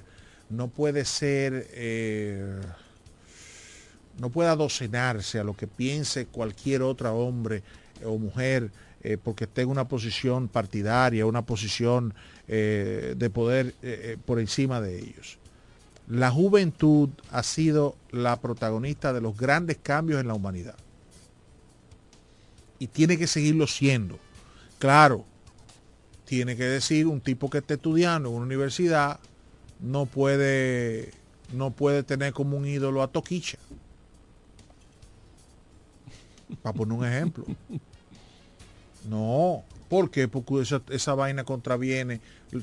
[0.50, 2.60] no puede ser eh,
[4.20, 7.64] no puede adocenarse a lo que piense cualquier otro hombre
[8.06, 8.70] o mujer
[9.04, 12.14] eh, porque esté una posición partidaria, una posición
[12.48, 15.38] eh, de poder eh, por encima de ellos.
[16.08, 20.76] La juventud ha sido la protagonista de los grandes cambios en la humanidad.
[22.80, 24.18] Y tiene que seguirlo siendo.
[24.80, 25.26] Claro,
[26.26, 29.20] tiene que decir un tipo que esté estudiando en una universidad
[29.82, 31.12] no puede,
[31.52, 33.58] no puede tener como un ídolo a Toquicha.
[36.62, 37.46] Para poner un ejemplo.
[39.10, 39.64] No.
[39.90, 40.28] ¿Por qué?
[40.28, 42.20] Porque esa, esa vaina contraviene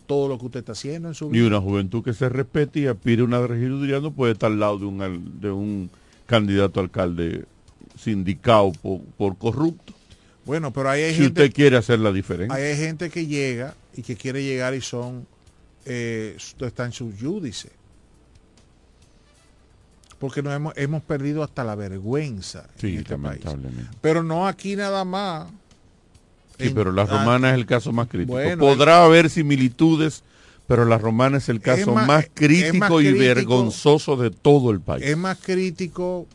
[0.06, 1.46] todo lo que usted está haciendo en su Y vida.
[1.48, 4.78] una juventud que se respete y aspire a una regiduría no puede estar al lado
[4.78, 5.90] de un, de un
[6.26, 7.44] candidato a alcalde
[7.98, 9.92] sindicado por, por corrupto.
[10.44, 12.56] Bueno, pero ahí hay si gente, usted quiere hacer la diferencia.
[12.56, 15.26] ahí hay gente que llega y que quiere llegar y son,
[15.84, 17.70] eh, están subyúdice.
[20.18, 23.42] Porque nos hemos, hemos perdido hasta la vergüenza en este país.
[24.00, 25.48] Pero no aquí nada más.
[26.68, 28.32] Sí, pero la romana es el caso más crítico.
[28.32, 30.22] bueno, Podrá haber similitudes,
[30.66, 35.04] pero la romana es el caso más- crítico más y vergonzoso de todo el país.
[35.04, 36.26] Es más crítico,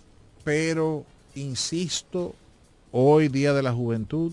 [0.43, 1.05] pero
[1.35, 2.35] insisto,
[2.91, 4.31] hoy día de la juventud,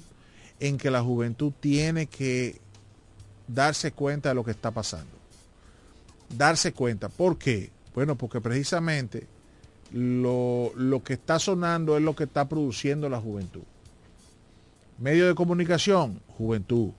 [0.61, 2.61] en que la juventud tiene que
[3.49, 5.11] darse cuenta de lo que está pasando.
[6.37, 7.09] Darse cuenta.
[7.09, 7.71] ¿Por qué?
[7.95, 9.27] Bueno, porque precisamente
[9.93, 13.61] lo, lo que está sonando es lo que está produciendo la juventud.
[14.99, 16.91] Medio de comunicación, juventud.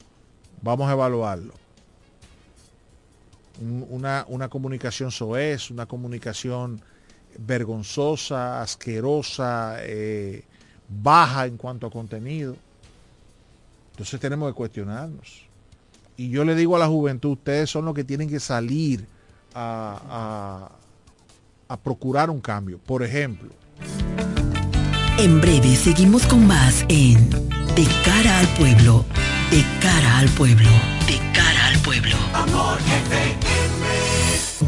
[0.61, 1.53] Vamos a evaluarlo.
[3.61, 6.81] Un- Una, una comunicación soez, una comunicación
[7.37, 10.43] vergonzosa, asquerosa, eh,
[10.89, 12.55] baja en cuanto a contenido.
[13.91, 15.45] Entonces tenemos que cuestionarnos.
[16.17, 19.05] Y yo le digo a la juventud, ustedes son los que tienen que salir
[19.55, 20.69] a-
[21.69, 22.79] a procurar un cambio.
[22.79, 23.49] Por ejemplo,
[25.17, 27.29] En breve seguimos con más en
[27.75, 29.05] De cara al pueblo,
[29.51, 30.69] de cara al pueblo,
[31.07, 32.15] de cara al pueblo.
[32.33, 32.77] Amor.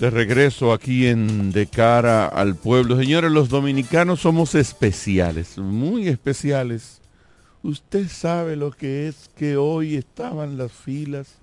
[0.00, 2.98] De regreso aquí en De cara al pueblo.
[2.98, 7.00] Señores, los dominicanos somos especiales, muy especiales.
[7.62, 11.36] Usted sabe lo que es que hoy estaban las filas,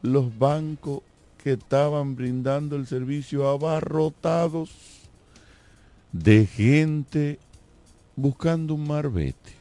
[0.00, 1.02] los bancos
[1.44, 4.70] que estaban brindando el servicio abarrotados
[6.12, 7.38] de gente
[8.16, 9.52] buscando un marbete.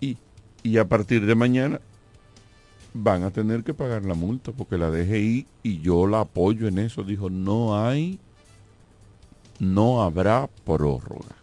[0.00, 0.16] Y,
[0.62, 1.78] y a partir de mañana
[2.94, 6.78] van a tener que pagar la multa porque la DGI y yo la apoyo en
[6.78, 7.02] eso.
[7.02, 8.18] Dijo no hay
[9.58, 11.36] no habrá prórroga.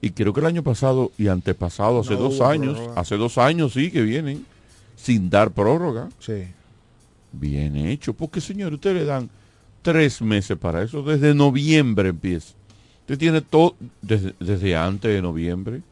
[0.00, 3.00] Y creo que el año pasado y antepasado hace No dos años prórroga.
[3.00, 4.46] hace dos años sí que vienen
[4.96, 6.08] sin dar prórroga.
[6.18, 6.44] Sí.
[7.32, 9.28] bien hecho porque señor usted le dan
[9.82, 11.02] tres meses para eso.
[11.02, 12.54] Desde noviembre empieza.
[13.00, 15.82] Usted tiene todo desde, desde antes de noviembre.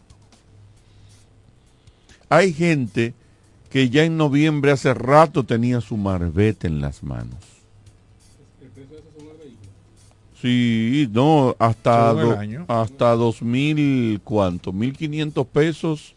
[2.28, 3.14] Hay gente
[3.74, 7.34] que ya en noviembre hace rato tenía su marbete en las manos.
[10.40, 14.72] Sí, no, hasta, el do- hasta 2000, ¿cuánto?
[14.72, 16.14] 1500 pesos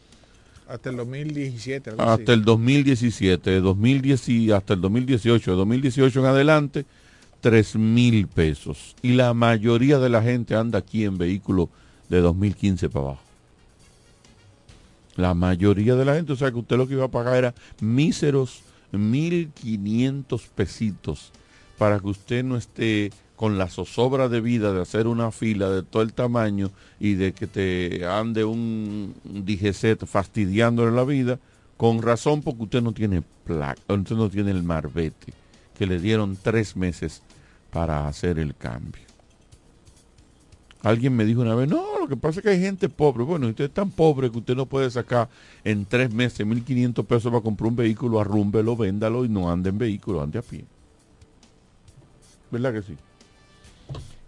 [0.67, 1.89] Hasta el 2017.
[1.89, 2.11] algo así.
[2.11, 6.85] hasta el 2017, de 2010 y hasta el 2018, de 2018 en adelante,
[7.41, 8.95] 3 mil pesos.
[9.01, 11.69] Y la mayoría de la gente anda aquí en vehículos
[12.07, 13.21] de 2015 para abajo.
[15.17, 17.55] La mayoría de la gente, o sea que usted lo que iba a pagar era
[17.81, 18.61] míseros
[18.93, 21.31] 1.500 pesitos
[21.77, 25.83] para que usted no esté con la zozobra de vida de hacer una fila de
[25.83, 31.39] todo el tamaño y de que te ande un DGZ fastidiándole la vida,
[31.77, 35.33] con razón porque usted no tiene placa, usted no tiene el marbete,
[35.77, 37.21] que le dieron tres meses
[37.71, 39.03] para hacer el cambio.
[40.81, 43.23] Alguien me dijo una vez, no, lo que pasa es que hay gente pobre.
[43.23, 45.27] Bueno, usted es tan pobre que usted no puede sacar
[45.63, 49.77] en tres meses 1.500 pesos para comprar un vehículo, arrúmbelo, véndalo y no ande en
[49.77, 50.63] vehículo, ande a pie.
[52.49, 52.95] ¿Verdad que sí?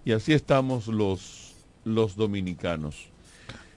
[0.06, 1.54] Y así estamos los,
[1.86, 3.08] los dominicanos.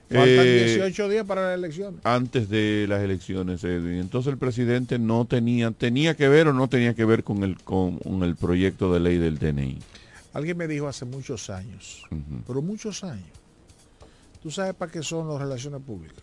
[0.09, 2.01] Faltan Eh, 18 días para las elecciones.
[2.03, 3.99] antes de las elecciones, Edwin.
[3.99, 7.57] Entonces el presidente no tenía, tenía que ver o no tenía que ver con el,
[7.61, 9.79] con, con el proyecto de ley del DNI.
[10.33, 12.03] Alguien me dijo hace muchos años,
[12.47, 13.25] pero muchos años,
[14.43, 16.19] ¿tú sabes para qué son las relaciones públicas?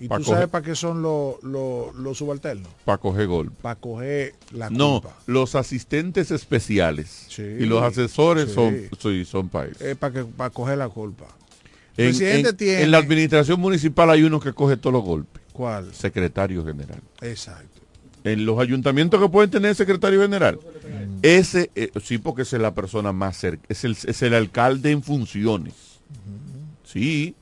[0.00, 2.68] ¿Y Pa' tú coger- sabes para qué son los, los subalternos?
[2.84, 3.54] Para coger golpe.
[3.62, 5.16] Para coger la No, culpa.
[5.26, 8.54] los asistentes especiales Sí, y los asesores sí.
[8.54, 9.70] son, sí, son para
[10.12, 11.26] que para coger la culpa.
[11.96, 12.82] El En, presidente en- tiene...
[12.82, 15.40] en la administración municipal hay uno que coge todos los golpes.
[15.52, 15.94] ¿Cuál?
[15.94, 17.00] Secretario general.
[17.20, 17.80] Exacto.
[18.24, 20.58] En los ayuntamientos que pueden tener secretario general.
[21.22, 23.62] Ese, eh, sí, porque esa es la persona más cerca.
[23.68, 25.74] Es el, es el alcalde en funciones.
[26.94, 27.34] Sí.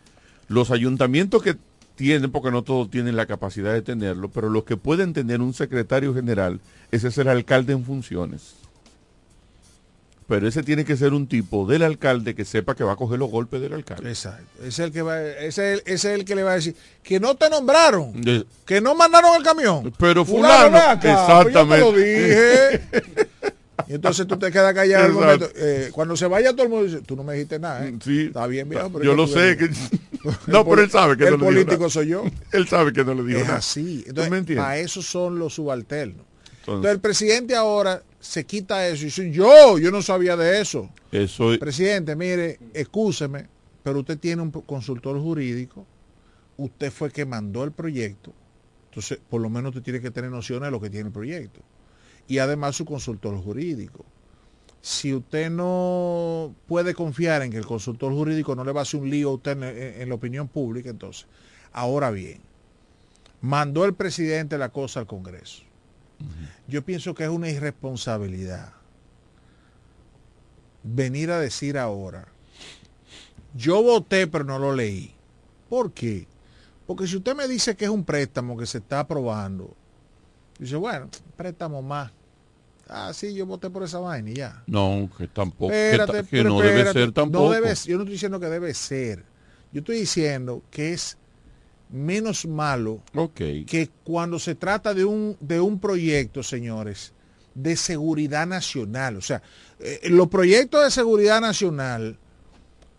[0.48, 1.56] Los ayuntamientos que
[1.94, 5.54] tienen, porque no todos tienen la capacidad de tenerlo, pero los que pueden tener un
[5.54, 6.58] secretario general,
[6.90, 8.54] ese es el alcalde en funciones.
[10.28, 13.18] Pero ese tiene que ser un tipo del alcalde que sepa que va a coger
[13.18, 14.08] los golpes del alcalde.
[14.08, 14.64] Exacto.
[14.64, 16.74] Es el que va, ese es el, ese es el que le va a decir
[17.02, 19.92] que no te nombraron, De- que no mandaron el camión.
[19.98, 21.66] Pero fulano, acá, exactamente.
[21.66, 21.92] pues yo te lo
[23.12, 23.28] dije.
[23.89, 25.27] y entonces tú te quedas callado al Exacto.
[25.47, 25.51] momento.
[25.57, 27.86] Eh, cuando se vaya todo el mundo dice, tú no me dijiste nada.
[27.86, 27.94] ¿eh?
[28.27, 29.57] Está bien, viejo, pero Yo lo sé.
[29.57, 29.65] Que...
[29.65, 29.70] El
[30.47, 31.90] no, pero él sabe que el no le dijo político nada.
[31.90, 32.24] soy yo.
[32.53, 33.59] Él sabe que no le dijo Es nada.
[33.59, 34.03] así.
[34.05, 36.24] ¿Tú Entonces, para eso son los subalternos.
[36.24, 40.61] Entonces- Entonces el presidente ahora se quita eso y dice, yo, yo no sabía de
[40.61, 40.89] eso.
[41.11, 43.49] Eso es- Presidente, mire, excúseme,
[43.82, 45.85] pero usted tiene un consultor jurídico,
[46.57, 48.32] usted fue que mandó el proyecto,
[48.90, 51.61] entonces por lo menos usted tiene que tener nociones de lo que tiene el proyecto.
[52.32, 54.06] Y además su consultor jurídico.
[54.80, 59.00] Si usted no puede confiar en que el consultor jurídico no le va a hacer
[59.00, 61.26] un lío a usted en, en- en la opinión pública, entonces,
[61.72, 62.40] ahora bien,
[63.42, 65.62] mandó el presidente la cosa al Congreso.
[66.66, 68.72] Yo pienso que es una irresponsabilidad
[70.82, 72.26] venir a decir ahora,
[73.54, 75.14] yo voté pero no lo leí.
[75.68, 76.26] ¿Por qué?
[76.86, 79.76] Porque si usted me dice que es un préstamo que se está aprobando,
[80.59, 82.10] dice, bueno, préstamo más.
[82.88, 84.62] Ah, sí, yo voté por esa vaina y ya.
[84.66, 85.70] No, que tampoco.
[85.70, 87.46] que Espérate, que, pero no debe ser tampoco.
[87.46, 89.24] No debe, yo no estoy diciendo que debe ser.
[89.72, 91.16] Yo estoy diciendo que es
[91.90, 93.02] menos malo
[93.40, 97.12] que cuando se trata de un, de un proyecto, señores,
[97.54, 99.16] de seguridad nacional.
[99.16, 99.42] O sea,
[99.78, 102.18] eh, los proyectos de seguridad nacional,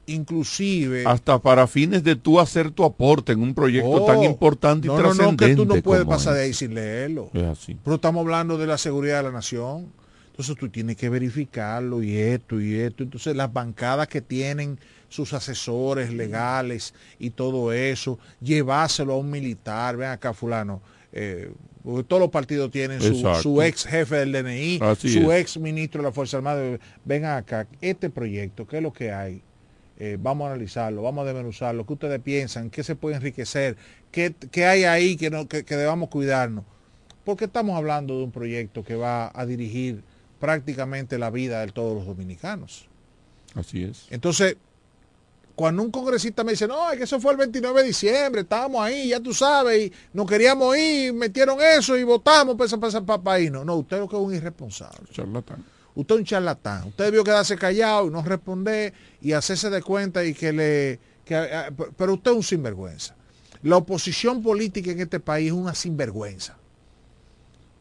[0.07, 1.03] inclusive...
[1.05, 4.89] Hasta para fines de tú hacer tu aporte en un proyecto Oh, tan importante y
[4.89, 5.45] no, no, no, trascendente.
[5.47, 6.47] que tú no puedes pasar de ese.
[6.47, 7.29] ahí sin leerlo.
[7.33, 7.77] Es así.
[7.83, 9.91] Pero estamos hablando de la seguridad de la nación.
[10.27, 13.03] Entonces tú tienes que verificarlo y esto y esto.
[13.03, 19.95] Entonces las bancadas que tienen sus asesores legales y todo eso, llevárselo a un militar.
[19.95, 20.81] Ven acá, fulano.
[21.11, 21.51] eh,
[21.83, 25.41] porque todos los partidos tienen su, ex jefe del DNI, Así su es.
[25.41, 26.79] ex ministro de la Fuerza Armada.
[27.03, 29.41] Vengan acá, este proyecto, ¿qué es lo que hay?
[29.97, 31.85] Eh, vamos a analizarlo, vamos a desmenuzarlo.
[31.85, 32.69] ¿Qué ustedes piensan?
[32.69, 33.77] ¿Qué se puede enriquecer?
[34.11, 36.65] ¿Qué, qué hay ahí que, no, que, que debamos cuidarnos?
[37.23, 40.03] Porque estamos hablando de un proyecto que va a dirigir
[40.39, 42.87] prácticamente la vida de todos los dominicanos.
[43.55, 44.07] Así es.
[44.09, 44.57] Entonces,
[45.55, 48.81] cuando un congresista me dice, no, es que eso fue el 29 de diciembre, estábamos
[48.81, 53.51] ahí, ya tú sabes, y no queríamos ir, metieron eso y votamos para ese país.
[53.51, 55.07] No, no, usted lo que es un irresponsable.
[55.11, 55.63] Charlatán.
[55.95, 56.87] Usted es un charlatán.
[56.87, 60.99] Usted debió quedarse callado y no responder y hacerse de cuenta y que le...
[61.25, 63.15] que, eh, pero usted es un sinvergüenza.
[63.61, 66.57] La oposición política en este país es una sinvergüenza.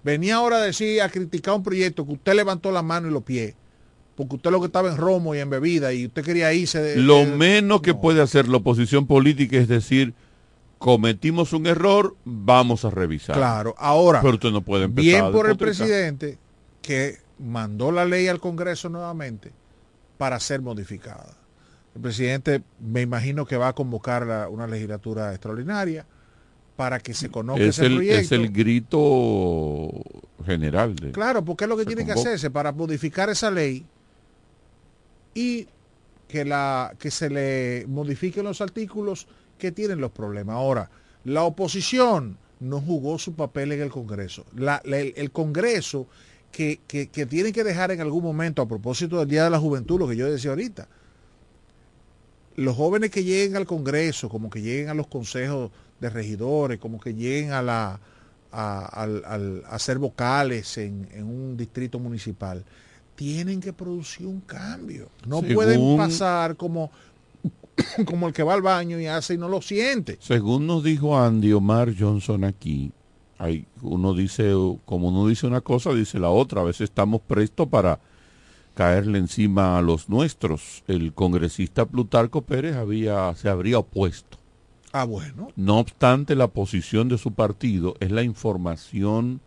[0.05, 3.23] Venía ahora a decir, a criticar un proyecto que usted levantó la mano y los
[3.23, 3.55] pies,
[4.17, 6.97] porque usted lo que estaba en romo y en bebida y usted quería irse de...
[6.97, 10.13] Lo de- menos que puede hacer la oposición política es decir,
[10.79, 13.37] cometimos un error, vamos a revisar.
[13.37, 16.37] Claro, ahora, Pero usted no puede empezar bien por el presidente
[16.83, 19.53] que mandó la ley al Congreso nuevamente
[20.19, 21.37] para ser modificada.
[21.95, 26.07] El presidente me imagino que va a convocar la- una legislatura extraordinaria
[26.77, 28.21] para que se conozca Es ese el, proyecto.
[28.21, 29.91] es el grito
[30.47, 30.97] general.
[30.97, 33.85] De, Claro, porque es lo que tiene que hacerse para modificar esa ley
[35.35, 35.67] y
[36.29, 39.27] que, la, que se le modifiquen los artículos
[39.59, 40.57] que tienen los problemas.
[40.57, 40.91] Ahora,
[41.25, 44.47] la oposición no jugó su papel en el Congreso.
[44.57, 46.07] La- la- el, el Congreso
[46.53, 49.59] que, que, que tiene que dejar en algún momento, a propósito del Día de la
[49.59, 50.87] Juventud, lo que yo decía ahorita,
[52.57, 55.71] los jóvenes que lleguen al Congreso, como que lleguen a los consejos
[56.01, 58.01] de regidores, como que lleguen a la
[58.55, 62.63] a, al- a ser vocales en, en un distrito municipal,
[63.15, 65.09] tienen que producir un cambio.
[65.27, 66.91] No Según- pueden pasar como,
[68.05, 70.19] como el que va al baño y hace y no lo siente.
[70.21, 72.93] Según nos dijo Andy Omar Johnson aquí,
[73.43, 74.53] hay, uno dice,
[74.85, 76.61] como uno dice una cosa, dice la otra.
[76.61, 77.99] A veces estamos prestos para
[78.75, 80.83] caerle encima a los nuestros.
[80.87, 84.39] El congresista Plutarco Pérez había, se habría opuesto.
[84.93, 85.49] Ah, bueno.
[85.57, 89.41] No obstante, la posición de su partido es la información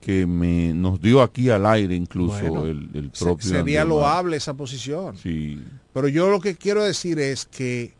[0.00, 4.36] que me, nos dio aquí al aire incluso Bueno, el, el Se- propio sería loable
[4.36, 5.16] esa posición.
[5.16, 5.62] Sí.
[5.94, 7.94] Pero yo lo que quiero decir es que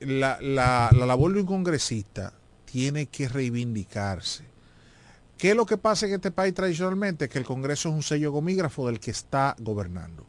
[0.00, 2.32] la, la- la labor de un congresista
[2.78, 4.44] tiene que reivindicarse.
[5.36, 7.28] ¿Qué es lo que pasa en este país tradicionalmente?
[7.28, 10.24] Que el Congreso es un sello gomígrafo del que está gobernando.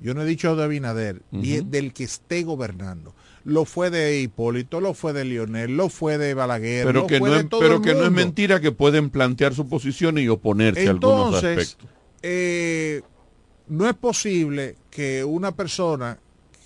[0.00, 1.70] Yo no he dicho de Abinader, di- Ujú.
[1.70, 3.14] del que esté gobernando.
[3.44, 7.18] Lo fue de Hipólito, lo fue de Lionel, lo fue de Balaguer, Pero lo que,
[7.20, 9.68] fue no de es, todo pero el que no es mentira que pueden plantear su
[9.68, 11.90] posición y oponerse a algunos Entonces, aspectos.
[12.22, 13.02] eh,
[13.68, 16.18] no es posible que una persona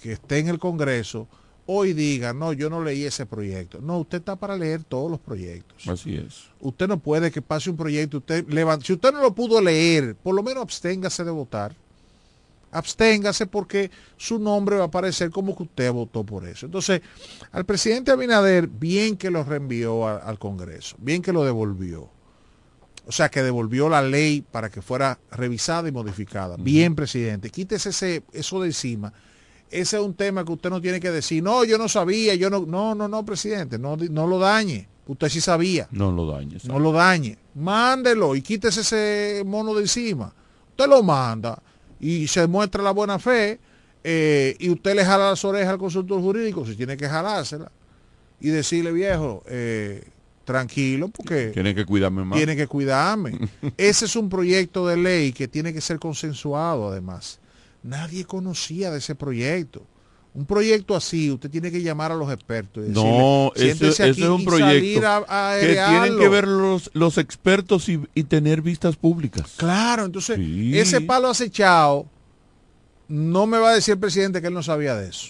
[0.03, 1.29] que esté en el Congreso
[1.67, 3.81] hoy diga, no, yo no leí ese proyecto.
[3.81, 5.87] No, usted está para leer todos los proyectos.
[5.89, 6.45] Así es.
[6.61, 10.15] Usted no puede que pase un proyecto, usted levante, si usted no lo pudo leer,
[10.17, 11.75] por lo menos absténgase de votar.
[12.71, 16.65] Absténgase porque su nombre va a aparecer como que usted votó por eso.
[16.65, 17.03] Entonces,
[17.51, 22.09] al presidente Abinader, bien que lo reenvió a- al Congreso, bien que lo devolvió.
[23.07, 26.57] O sea, que devolvió la ley para que fuera revisada y modificada.
[26.57, 29.13] Bien, presidente, quítese ese, eso de encima.
[29.73, 32.51] Ese es un tema que usted no tiene que decir, no, yo no sabía, yo
[32.51, 34.87] no, no, no, no, presidente, no, no lo dañe.
[35.07, 35.89] Usted sí sabía.
[35.91, 36.65] No lo dañes.
[36.65, 37.37] No lo dañe.
[37.55, 40.33] Mándelo y quítese ese mono de encima.
[40.71, 41.61] Usted lo manda
[41.99, 43.59] y se muestra la buena fe
[44.05, 47.71] eh, y usted le jala las orejas al consultor jurídico si tiene que jalársela
[48.41, 50.05] y decirle, viejo, eh,
[50.45, 52.37] tranquilo porque Tienen que cuidarme más.
[52.37, 53.39] tiene que cuidarme.
[53.77, 57.39] Ese es un proyecto de ley que tiene que ser consensuado además.
[57.83, 59.83] Nadie conocía de ese proyecto.
[60.35, 62.85] Un proyecto así, usted tiene que llamar a los expertos.
[62.87, 66.19] y No, decirle, eso, "Siéntese eso aquí es un proyecto a- a que tienen airearlo".
[66.19, 69.55] que ver los, los expertos y, y tener vistas públicas.
[69.57, 70.79] Claro, entonces Sí.
[70.79, 72.07] ese palo acechado,
[73.09, 75.29] no me va a decir el presidente que él no sabía de eso.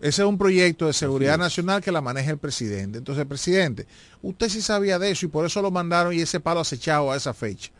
[0.00, 2.98] Ese es un proyecto de seguridad nacional que la maneja el presidente.
[2.98, 3.86] Entonces, presidente,
[4.22, 7.16] usted sí sabía de eso y por eso lo mandaron y ese palo acechado a
[7.16, 7.70] esa fecha.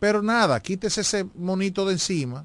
[0.00, 2.44] Pero nada, quítese ese monito de encima,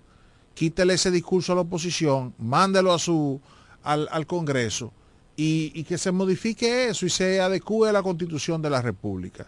[0.56, 3.40] quítele ese discurso a la oposición, mándelo a su,
[3.84, 4.92] al, al Congreso
[5.36, 9.48] y, y que se modifique eso y se adecue a la constitución de la República.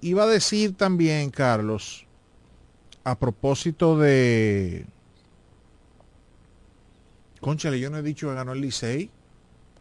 [0.00, 2.06] Iba a decir también, Carlos,
[3.04, 4.86] a propósito de...
[7.40, 9.10] Conchale, yo no he dicho que ganó el Licey.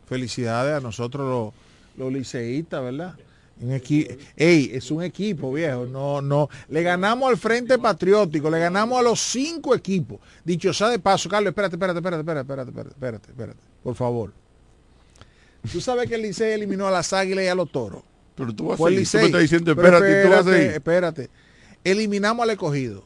[0.08, 1.54] Felicidades a nosotros los,
[1.98, 3.16] los liceístas, ¿verdad?
[3.62, 5.86] Un equi- Ey, es un equipo, viejo.
[5.86, 6.48] No, no.
[6.70, 10.20] Le ganamos al Frente Patriótico, le ganamos a los cinco equipos.
[10.46, 14.32] Dicho sea de paso, Carlos, espérate, espérate, espérate, espérate, espérate, espérate, espérate, espérate, por favor.
[15.72, 18.04] Tú sabes que el Licey eliminó a las águilas y a los toros.
[18.36, 20.40] Pero tú vas Fue a seguir, tú me estás diciendo, Pero espérate, tú vas a
[20.40, 20.76] espérate, seguir.
[20.76, 21.30] espérate.
[21.84, 23.04] Eliminamos al escogido.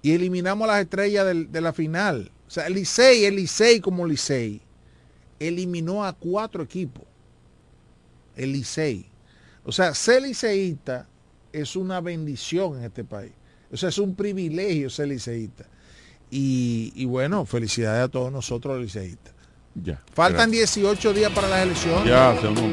[0.00, 2.30] Y eliminamos a las estrellas del- de la final.
[2.46, 4.60] O sea, el Licey, el Licey como Licey,
[5.40, 7.04] eliminó a cuatro equipos.
[8.38, 9.04] El Licey.
[9.64, 11.06] O sea, ser liceísta
[11.52, 13.32] es una bendición en este país.
[13.70, 15.66] O sea, es un privilegio ser liceísta.
[16.30, 19.34] Y, y bueno, felicidades a todos nosotros los liceístas.
[19.74, 20.00] Ya.
[20.12, 22.06] Faltan 18 días para las elecciones.
[22.06, 22.30] Ya,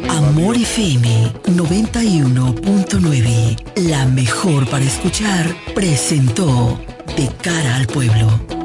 [0.10, 6.80] Amor FM 91.9, la mejor para escuchar, presentó
[7.16, 8.65] De cara al pueblo.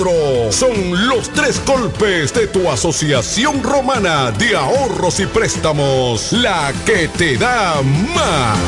[0.00, 6.32] Son los tres golpes de tu Asociación Romana de Ahorros y Préstamos.
[6.32, 7.82] La que te da
[8.14, 8.58] más.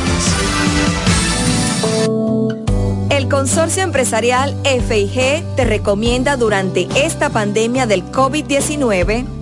[3.08, 9.41] El Consorcio Empresarial FIG te recomienda durante esta pandemia del COVID-19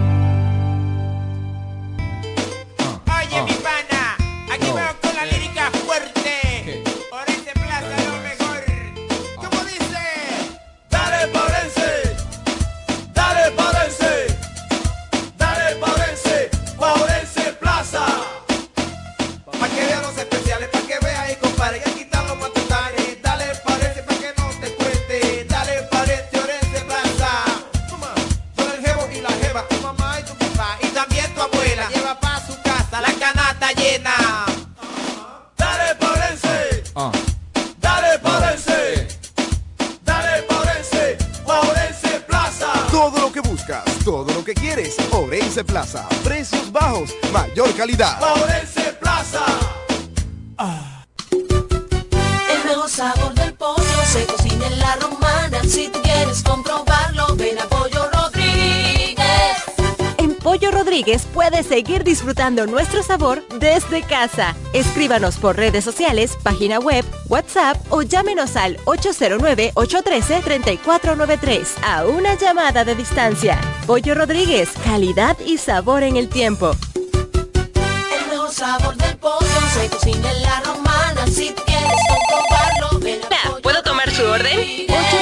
[61.71, 64.53] Seguir disfrutando nuestro sabor desde casa.
[64.73, 72.95] Escríbanos por redes sociales, página web, WhatsApp o llámenos al 809-813-3493 a una llamada de
[72.95, 73.57] distancia.
[73.87, 76.75] Pollo Rodríguez, calidad y sabor en el tiempo.
[76.93, 81.25] El mejor sabor del pollo se cocina en la romana.
[81.27, 84.59] Si quieres comprobarlo, ven a Pollo ¿Puedo tomar su orden?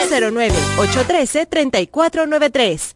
[0.09, 2.95] 809-813-3493.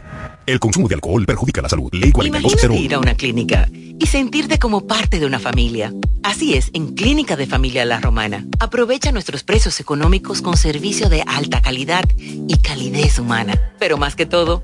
[0.45, 1.89] El consumo de alcohol perjudica la salud.
[1.91, 2.85] Ley Imagínate 4201.
[2.85, 5.93] ir a una clínica y sentirte como parte de una familia.
[6.23, 8.45] Así es, en Clínica de Familia La Romana.
[8.59, 13.59] Aprovecha nuestros precios económicos con servicio de alta calidad y calidez humana.
[13.79, 14.63] Pero más que todo,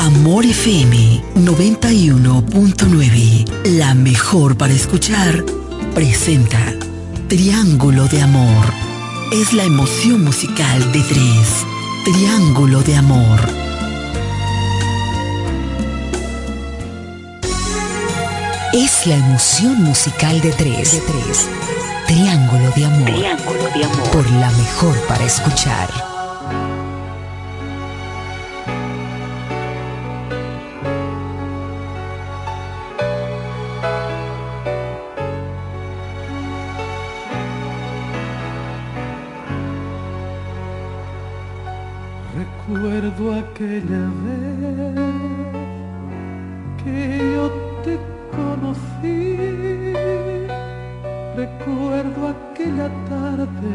[0.00, 3.44] Amor FM 91.9,
[3.76, 5.44] la mejor para escuchar,
[5.94, 6.58] presenta
[7.28, 8.64] Triángulo de Amor.
[9.30, 11.66] Es la emoción musical de tres.
[12.06, 13.40] Triángulo de Amor.
[18.72, 20.92] Es la emoción musical de tres.
[20.92, 21.46] De tres.
[22.06, 23.04] Triángulo de amor.
[23.04, 24.10] Triángulo de amor.
[24.12, 26.09] Por la mejor para escuchar.
[42.72, 44.94] Recuerdo aquella vez
[46.84, 46.98] que
[47.34, 47.50] yo
[47.82, 47.98] te
[48.30, 49.36] conocí.
[51.34, 53.72] Recuerdo aquella tarde,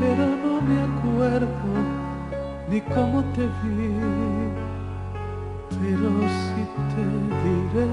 [0.00, 1.70] pero no me acuerdo
[2.70, 3.92] ni cómo te vi.
[5.68, 6.08] Pero
[6.40, 6.62] sí
[6.94, 7.04] te
[7.44, 7.92] diré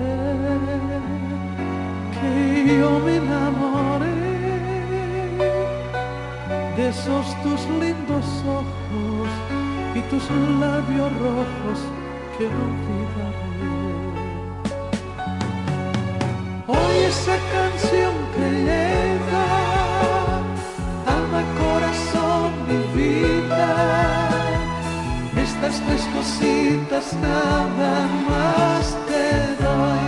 [2.16, 2.34] que
[2.80, 4.16] yo me enamoré
[6.78, 8.65] de esos tus lindos ojos
[10.10, 10.24] tus
[10.60, 11.80] labios rojos
[12.38, 13.46] que olvidaré.
[16.68, 19.46] Hoy esa canción que llega
[21.18, 23.68] alma, corazón y vida,
[25.38, 29.28] estas tres cositas nada más te
[29.64, 30.06] doy.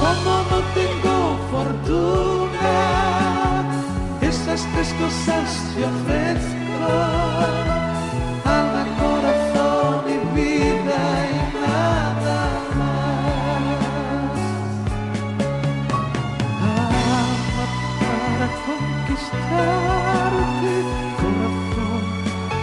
[0.00, 1.16] Como no tengo
[1.50, 2.37] fortuna,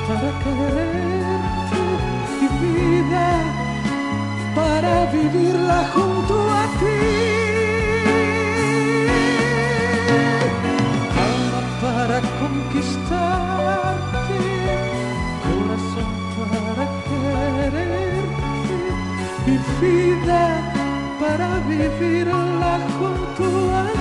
[0.07, 1.81] para quererte
[2.41, 3.27] y vida
[4.55, 7.14] para vivirla junto a ti.
[12.85, 14.39] Conquistarte,
[15.43, 18.77] corazón para quererte
[19.47, 20.43] y vida
[21.19, 23.45] para vivirla junto
[23.75, 23.94] a ti.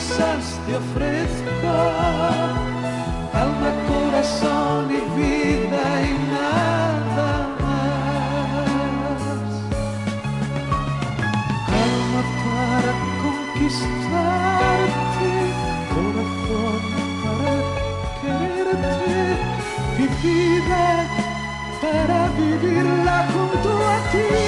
[0.00, 1.72] Cosas te ofrezco.
[3.32, 9.22] Alma, corazón y vida y nada más.
[11.84, 15.32] Alma para conquistarte,
[15.94, 16.80] corazón
[17.22, 17.54] para
[18.20, 19.14] quererte
[19.98, 20.84] y vida
[21.82, 23.72] para vivirla junto a
[24.12, 24.39] ti.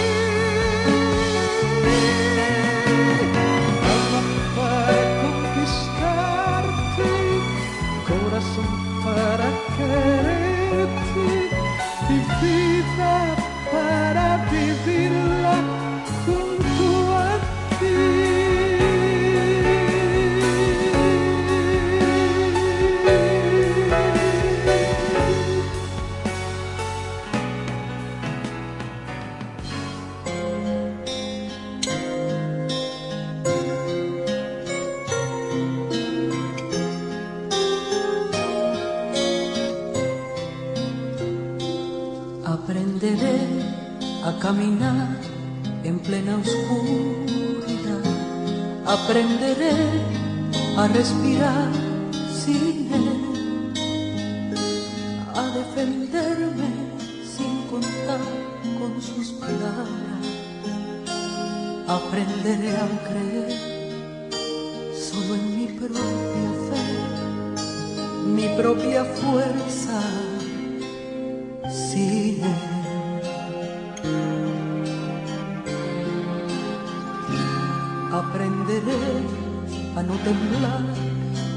[80.02, 80.82] No temblar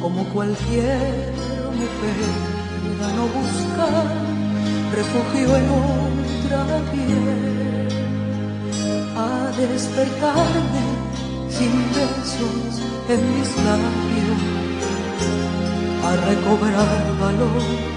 [0.01, 1.33] como cualquier
[1.79, 2.33] mujer,
[3.03, 4.05] a no buscar
[4.93, 6.61] refugio en otra
[6.91, 7.87] piel,
[9.17, 10.85] a despertarme
[11.49, 12.73] sin besos
[13.09, 14.41] en mis labios,
[16.03, 17.95] a recobrar valor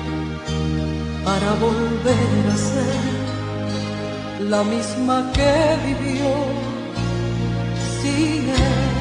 [1.25, 3.29] para volver a ser
[4.49, 5.53] la misma que
[5.85, 6.33] vivió
[8.01, 8.98] sin él.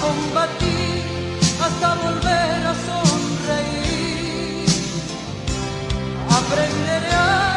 [0.00, 1.02] Combatir
[1.60, 4.66] hasta volver a sonreír.
[6.38, 7.47] Aprenderé